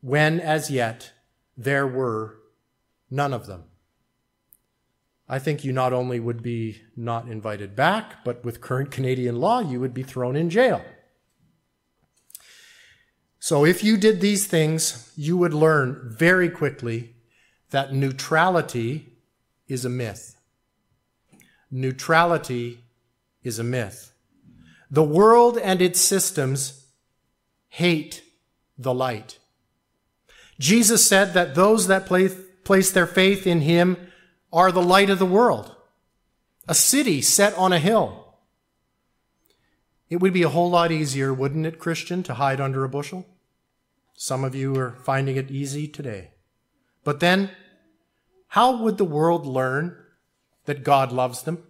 when 0.00 0.38
as 0.38 0.70
yet 0.70 1.12
there 1.56 1.86
were 1.86 2.38
none 3.10 3.34
of 3.34 3.46
them. 3.46 3.64
I 5.28 5.40
think 5.40 5.64
you 5.64 5.72
not 5.72 5.92
only 5.92 6.20
would 6.20 6.40
be 6.40 6.82
not 6.96 7.26
invited 7.26 7.74
back, 7.74 8.24
but 8.24 8.44
with 8.44 8.60
current 8.60 8.92
Canadian 8.92 9.40
law, 9.40 9.58
you 9.58 9.80
would 9.80 9.92
be 9.92 10.04
thrown 10.04 10.36
in 10.36 10.50
jail. 10.50 10.84
So 13.40 13.64
if 13.64 13.82
you 13.82 13.96
did 13.96 14.20
these 14.20 14.46
things, 14.46 15.12
you 15.16 15.36
would 15.36 15.54
learn 15.54 16.14
very 16.16 16.48
quickly 16.48 17.16
that 17.70 17.92
neutrality 17.92 19.14
is 19.66 19.84
a 19.84 19.90
myth. 19.90 20.36
Neutrality 21.72 22.84
is 23.42 23.58
a 23.58 23.64
myth. 23.64 24.12
The 24.90 25.02
world 25.02 25.58
and 25.58 25.82
its 25.82 26.00
systems 26.00 26.86
hate 27.68 28.22
the 28.78 28.94
light. 28.94 29.38
Jesus 30.58 31.06
said 31.06 31.34
that 31.34 31.54
those 31.54 31.86
that 31.88 32.06
place 32.06 32.90
their 32.90 33.06
faith 33.06 33.46
in 33.46 33.60
him 33.62 33.96
are 34.52 34.72
the 34.72 34.82
light 34.82 35.10
of 35.10 35.18
the 35.18 35.26
world, 35.26 35.74
a 36.68 36.74
city 36.74 37.20
set 37.20 37.54
on 37.54 37.72
a 37.72 37.78
hill. 37.78 38.34
It 40.08 40.16
would 40.16 40.32
be 40.32 40.44
a 40.44 40.48
whole 40.48 40.70
lot 40.70 40.92
easier, 40.92 41.34
wouldn't 41.34 41.66
it, 41.66 41.78
Christian, 41.78 42.22
to 42.22 42.34
hide 42.34 42.60
under 42.60 42.84
a 42.84 42.88
bushel? 42.88 43.26
Some 44.14 44.44
of 44.44 44.54
you 44.54 44.76
are 44.76 44.96
finding 45.02 45.36
it 45.36 45.50
easy 45.50 45.88
today. 45.88 46.30
But 47.04 47.20
then, 47.20 47.50
how 48.48 48.82
would 48.82 48.98
the 48.98 49.04
world 49.04 49.44
learn 49.46 49.96
that 50.64 50.84
God 50.84 51.12
loves 51.12 51.42
them, 51.42 51.64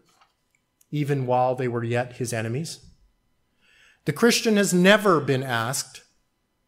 even 0.90 1.26
while 1.26 1.54
they 1.54 1.66
were 1.66 1.82
yet 1.82 2.14
his 2.14 2.32
enemies? 2.32 2.85
The 4.06 4.12
Christian 4.12 4.56
has 4.56 4.72
never 4.72 5.20
been 5.20 5.42
asked 5.42 6.02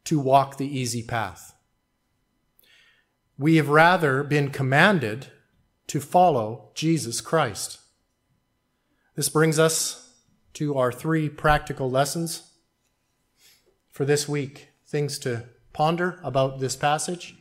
to 0.05 0.19
walk 0.19 0.57
the 0.57 0.67
easy 0.67 1.05
path. 1.05 1.55
We 3.39 3.57
have 3.57 3.69
rather 3.69 4.25
been 4.25 4.51
commanded 4.51 5.29
to 5.87 6.01
follow 6.01 6.73
Jesus 6.75 7.21
Christ. 7.21 7.79
This 9.15 9.29
brings 9.29 9.57
us 9.57 10.15
to 10.55 10.77
our 10.77 10.91
three 10.91 11.29
practical 11.29 11.89
lessons 11.89 12.51
for 13.89 14.05
this 14.05 14.29
week, 14.29 14.71
things 14.89 15.17
to 15.21 15.45
ponder 15.73 16.19
about 16.25 16.59
this 16.59 16.75
passage. 16.75 17.37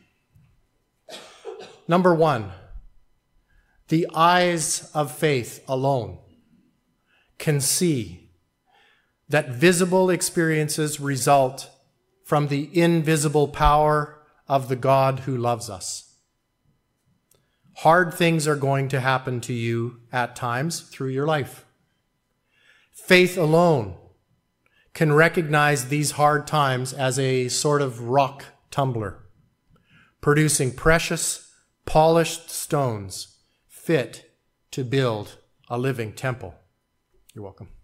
Number 1.87 2.13
one, 2.13 2.51
the 3.87 4.07
eyes 4.13 4.91
of 4.93 5.11
faith 5.11 5.63
alone 5.67 6.19
can 7.39 7.59
see 7.59 8.26
that 9.29 9.49
visible 9.49 10.09
experiences 10.09 10.99
result 10.99 11.69
from 12.23 12.47
the 12.47 12.69
invisible 12.77 13.47
power 13.47 14.19
of 14.47 14.69
the 14.69 14.75
God 14.75 15.21
who 15.21 15.37
loves 15.37 15.69
us. 15.69 16.15
Hard 17.77 18.13
things 18.13 18.47
are 18.47 18.55
going 18.55 18.87
to 18.89 18.99
happen 18.99 19.39
to 19.41 19.53
you 19.53 19.99
at 20.11 20.35
times 20.35 20.81
through 20.81 21.09
your 21.09 21.27
life. 21.27 21.65
Faith 22.91 23.37
alone 23.37 23.95
can 24.93 25.13
recognize 25.13 25.89
these 25.89 26.11
hard 26.11 26.47
times 26.47 26.91
as 26.91 27.19
a 27.19 27.47
sort 27.49 27.83
of 27.83 28.01
rock 28.01 28.45
tumbler, 28.71 29.19
producing 30.21 30.73
precious, 30.73 31.53
polished 31.85 32.49
stones 32.49 33.37
fit 33.67 34.31
to 34.71 34.83
build 34.83 35.37
a 35.69 35.77
living 35.77 36.13
temple. 36.13 36.55
You're 37.35 37.43
welcome. 37.43 37.76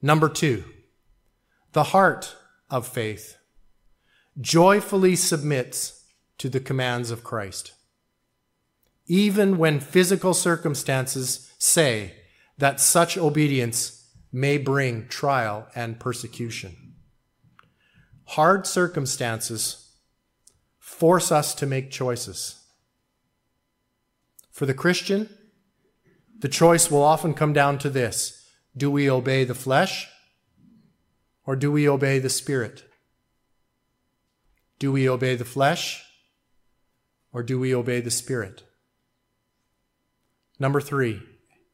Number 0.00 0.28
two, 0.28 0.64
the 1.72 1.84
heart 1.84 2.36
of 2.70 2.86
faith 2.86 3.36
joyfully 4.40 5.16
submits 5.16 6.04
to 6.38 6.48
the 6.48 6.60
commands 6.60 7.10
of 7.10 7.24
Christ 7.24 7.72
even 9.08 9.56
when 9.56 9.80
physical 9.80 10.34
circumstances 10.34 11.50
say 11.58 12.14
that 12.58 12.78
such 12.78 13.16
obedience 13.16 14.06
may 14.30 14.58
bring 14.58 15.08
trial 15.08 15.66
and 15.74 15.98
persecution. 15.98 16.94
Hard 18.26 18.66
circumstances 18.66 19.96
force 20.78 21.32
us 21.32 21.54
to 21.54 21.66
make 21.66 21.90
choices. 21.90 22.62
For 24.50 24.66
the 24.66 24.74
Christian, 24.74 25.30
the 26.38 26.48
choice 26.48 26.90
will 26.90 27.02
often 27.02 27.32
come 27.32 27.54
down 27.54 27.78
to 27.78 27.88
this 27.88 28.37
do 28.76 28.90
we 28.90 29.10
obey 29.10 29.44
the 29.44 29.54
flesh 29.54 30.08
or 31.44 31.56
do 31.56 31.72
we 31.72 31.88
obey 31.88 32.18
the 32.18 32.28
spirit? 32.28 32.84
Do 34.78 34.92
we 34.92 35.08
obey 35.08 35.34
the 35.34 35.44
flesh 35.44 36.04
or 37.32 37.42
do 37.42 37.58
we 37.58 37.74
obey 37.74 38.00
the 38.00 38.10
spirit? 38.10 38.62
Number 40.58 40.80
three, 40.80 41.22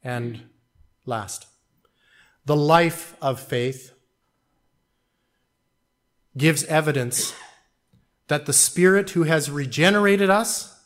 and 0.03 0.43
last, 1.05 1.47
the 2.45 2.55
life 2.55 3.15
of 3.21 3.39
faith 3.39 3.93
gives 6.37 6.63
evidence 6.65 7.33
that 8.27 8.45
the 8.45 8.53
Spirit 8.53 9.11
who 9.11 9.23
has 9.23 9.49
regenerated 9.49 10.29
us 10.29 10.83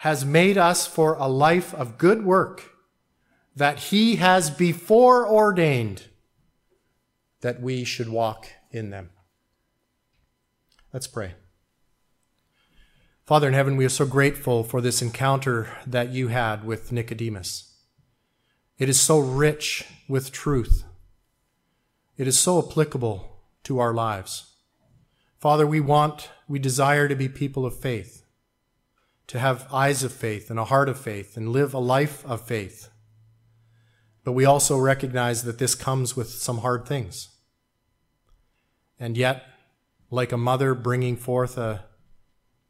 has 0.00 0.24
made 0.24 0.58
us 0.58 0.86
for 0.86 1.14
a 1.14 1.26
life 1.26 1.72
of 1.74 1.98
good 1.98 2.24
work 2.24 2.75
that 3.56 3.78
He 3.78 4.16
has 4.16 4.50
before 4.50 5.26
ordained 5.26 6.04
that 7.40 7.60
we 7.60 7.84
should 7.84 8.08
walk 8.08 8.46
in 8.70 8.90
them. 8.90 9.10
Let's 10.92 11.06
pray. 11.06 11.34
Father 13.24 13.48
in 13.48 13.54
heaven, 13.54 13.76
we 13.76 13.84
are 13.84 13.88
so 13.88 14.06
grateful 14.06 14.62
for 14.62 14.80
this 14.80 15.02
encounter 15.02 15.68
that 15.86 16.10
you 16.10 16.28
had 16.28 16.64
with 16.64 16.92
Nicodemus. 16.92 17.74
It 18.78 18.88
is 18.88 19.00
so 19.00 19.18
rich 19.18 19.84
with 20.08 20.30
truth. 20.30 20.84
It 22.16 22.28
is 22.28 22.38
so 22.38 22.58
applicable 22.58 23.42
to 23.64 23.78
our 23.78 23.92
lives. 23.92 24.54
Father, 25.38 25.66
we 25.66 25.80
want, 25.80 26.30
we 26.46 26.58
desire 26.58 27.08
to 27.08 27.16
be 27.16 27.28
people 27.28 27.66
of 27.66 27.78
faith, 27.78 28.24
to 29.26 29.38
have 29.38 29.66
eyes 29.72 30.04
of 30.04 30.12
faith 30.12 30.50
and 30.50 30.58
a 30.58 30.66
heart 30.66 30.88
of 30.88 30.98
faith 30.98 31.36
and 31.36 31.48
live 31.48 31.74
a 31.74 31.78
life 31.78 32.24
of 32.24 32.40
faith. 32.40 32.90
But 34.26 34.32
we 34.32 34.44
also 34.44 34.76
recognize 34.76 35.44
that 35.44 35.58
this 35.58 35.76
comes 35.76 36.16
with 36.16 36.30
some 36.30 36.58
hard 36.58 36.84
things. 36.84 37.28
And 38.98 39.16
yet, 39.16 39.46
like 40.10 40.32
a 40.32 40.36
mother 40.36 40.74
bringing 40.74 41.16
forth 41.16 41.56
a, 41.56 41.84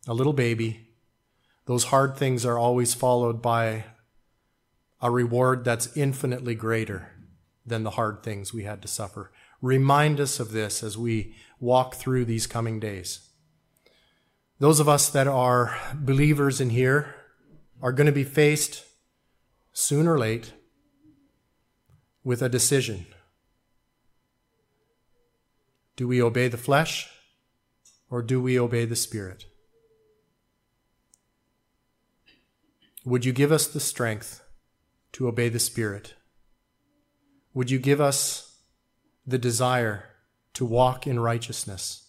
a 0.07 0.13
little 0.13 0.35
baby, 0.35 0.91
those 1.65 1.85
hard 1.85 2.15
things 2.19 2.45
are 2.45 2.59
always 2.59 2.93
followed 2.93 3.41
by 3.41 3.85
a 5.01 5.11
reward 5.11 5.65
that's 5.65 5.97
infinitely 5.97 6.55
greater 6.55 7.11
than 7.65 7.85
the 7.85 7.93
hard 7.93 8.23
things 8.23 8.53
we 8.53 8.65
had 8.65 8.83
to 8.83 8.89
suffer. 8.89 9.33
Remind 9.63 10.21
us 10.21 10.39
of 10.39 10.53
this 10.53 10.83
as 10.83 10.99
we 10.99 11.37
walk 11.59 11.95
through 11.95 12.27
these 12.27 12.47
coming 12.47 12.79
days. 12.79 13.31
Those 14.59 14.79
of 14.79 14.91
us 14.91 15.09
that 15.09 15.27
are 15.27 15.75
believers 15.95 16.61
in 16.61 16.69
here 16.69 17.15
are 17.81 17.93
going 17.93 18.09
to 18.09 18.13
be 18.13 18.25
faced 18.25 18.85
soon 19.73 20.07
or 20.07 20.19
late 20.19 20.53
with 22.27 22.43
a 22.43 22.49
decision. 22.49 23.07
Do 25.95 26.09
we 26.09 26.21
obey 26.21 26.49
the 26.49 26.57
flesh 26.57 27.09
or 28.11 28.21
do 28.21 28.43
we 28.43 28.59
obey 28.59 28.85
the 28.85 28.97
Spirit? 28.97 29.47
Would 33.05 33.25
you 33.25 33.33
give 33.33 33.53
us 33.53 33.69
the 33.69 33.79
strength 33.79 34.43
to 35.13 35.29
obey 35.29 35.49
the 35.49 35.61
Spirit? 35.61 36.15
Would 37.55 37.71
you 37.71 37.79
give 37.79 38.01
us 38.01 38.57
the 39.25 39.39
desire 39.39 40.07
to 40.55 40.65
walk 40.65 41.07
in 41.07 41.21
righteousness, 41.21 42.09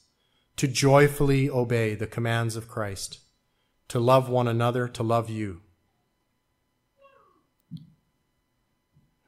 to 0.56 0.68
joyfully 0.68 1.48
obey 1.48 1.94
the 1.94 2.08
commands 2.08 2.56
of 2.56 2.68
Christ, 2.68 3.20
to 3.90 4.00
love 4.00 4.30
one 4.30 4.48
another, 4.48 4.88
to 4.88 5.04
love 5.04 5.30
you? 5.30 5.62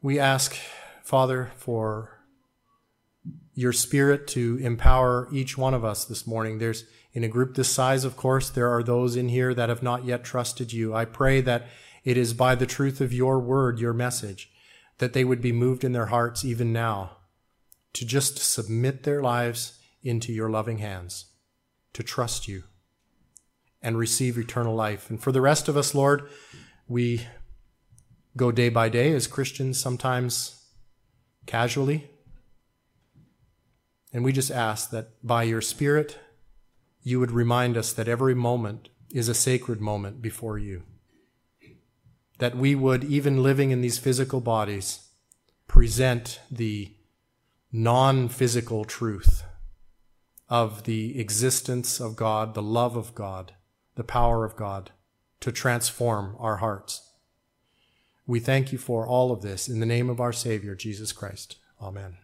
We 0.01 0.17
ask, 0.17 0.55
Father, 1.03 1.51
for 1.57 2.21
your 3.53 3.73
spirit 3.73 4.27
to 4.27 4.57
empower 4.61 5.27
each 5.31 5.57
one 5.57 5.73
of 5.73 5.83
us 5.83 6.05
this 6.05 6.25
morning. 6.25 6.57
There's 6.57 6.85
in 7.11 7.25
a 7.25 7.27
group 7.27 7.55
this 7.55 7.69
size, 7.69 8.05
of 8.05 8.15
course, 8.15 8.49
there 8.49 8.69
are 8.69 8.83
those 8.83 9.17
in 9.17 9.27
here 9.27 9.53
that 9.53 9.67
have 9.67 9.83
not 9.83 10.05
yet 10.05 10.23
trusted 10.23 10.71
you. 10.71 10.95
I 10.95 11.03
pray 11.03 11.41
that 11.41 11.67
it 12.05 12.15
is 12.15 12.33
by 12.33 12.55
the 12.55 12.65
truth 12.65 13.01
of 13.01 13.11
your 13.11 13.39
word, 13.39 13.79
your 13.79 13.91
message, 13.91 14.49
that 14.99 15.11
they 15.11 15.25
would 15.25 15.41
be 15.41 15.51
moved 15.51 15.83
in 15.83 15.91
their 15.91 16.05
hearts 16.05 16.45
even 16.45 16.71
now 16.71 17.17
to 17.93 18.05
just 18.05 18.37
submit 18.37 19.03
their 19.03 19.21
lives 19.21 19.79
into 20.01 20.31
your 20.31 20.49
loving 20.49 20.77
hands, 20.77 21.25
to 21.91 22.03
trust 22.03 22.47
you 22.47 22.63
and 23.81 23.97
receive 23.97 24.37
eternal 24.37 24.75
life. 24.75 25.09
And 25.09 25.21
for 25.21 25.33
the 25.33 25.41
rest 25.41 25.67
of 25.67 25.75
us, 25.75 25.93
Lord, 25.93 26.29
we 26.87 27.27
go 28.39 28.51
day 28.53 28.69
by 28.69 28.87
day 28.87 29.11
as 29.11 29.27
Christians, 29.27 29.77
sometimes 29.77 30.65
casually, 31.45 32.09
and 34.13 34.23
we 34.23 34.31
just 34.31 34.49
ask 34.49 34.91
that 34.91 35.09
by 35.21 35.43
your 35.43 35.61
Spirit, 35.61 36.17
you 37.03 37.19
would 37.19 37.31
remind 37.31 37.75
us 37.75 37.91
that 37.91 38.07
every 38.07 38.33
moment 38.33 38.89
is 39.11 39.27
a 39.27 39.33
sacred 39.33 39.81
moment 39.81 40.21
before 40.21 40.57
you. 40.57 40.83
That 42.37 42.55
we 42.55 42.75
would, 42.75 43.03
even 43.03 43.43
living 43.43 43.71
in 43.71 43.81
these 43.81 43.97
physical 43.97 44.39
bodies, 44.39 45.09
present 45.67 46.39
the 46.49 46.95
non 47.73 48.29
physical 48.29 48.85
truth 48.85 49.43
of 50.47 50.85
the 50.85 51.19
existence 51.19 51.99
of 51.99 52.15
God, 52.15 52.53
the 52.53 52.63
love 52.63 52.95
of 52.95 53.13
God, 53.13 53.53
the 53.95 54.03
power 54.05 54.45
of 54.45 54.55
God 54.55 54.91
to 55.41 55.51
transform 55.51 56.37
our 56.39 56.57
hearts. 56.57 57.08
We 58.29 58.39
thank 58.39 58.71
you 58.71 58.77
for 58.77 59.07
all 59.07 59.31
of 59.31 59.41
this 59.41 59.67
in 59.67 59.79
the 59.79 59.87
name 59.87 60.07
of 60.07 60.21
our 60.21 60.31
Savior, 60.31 60.75
Jesus 60.75 61.11
Christ. 61.11 61.55
Amen. 61.81 62.17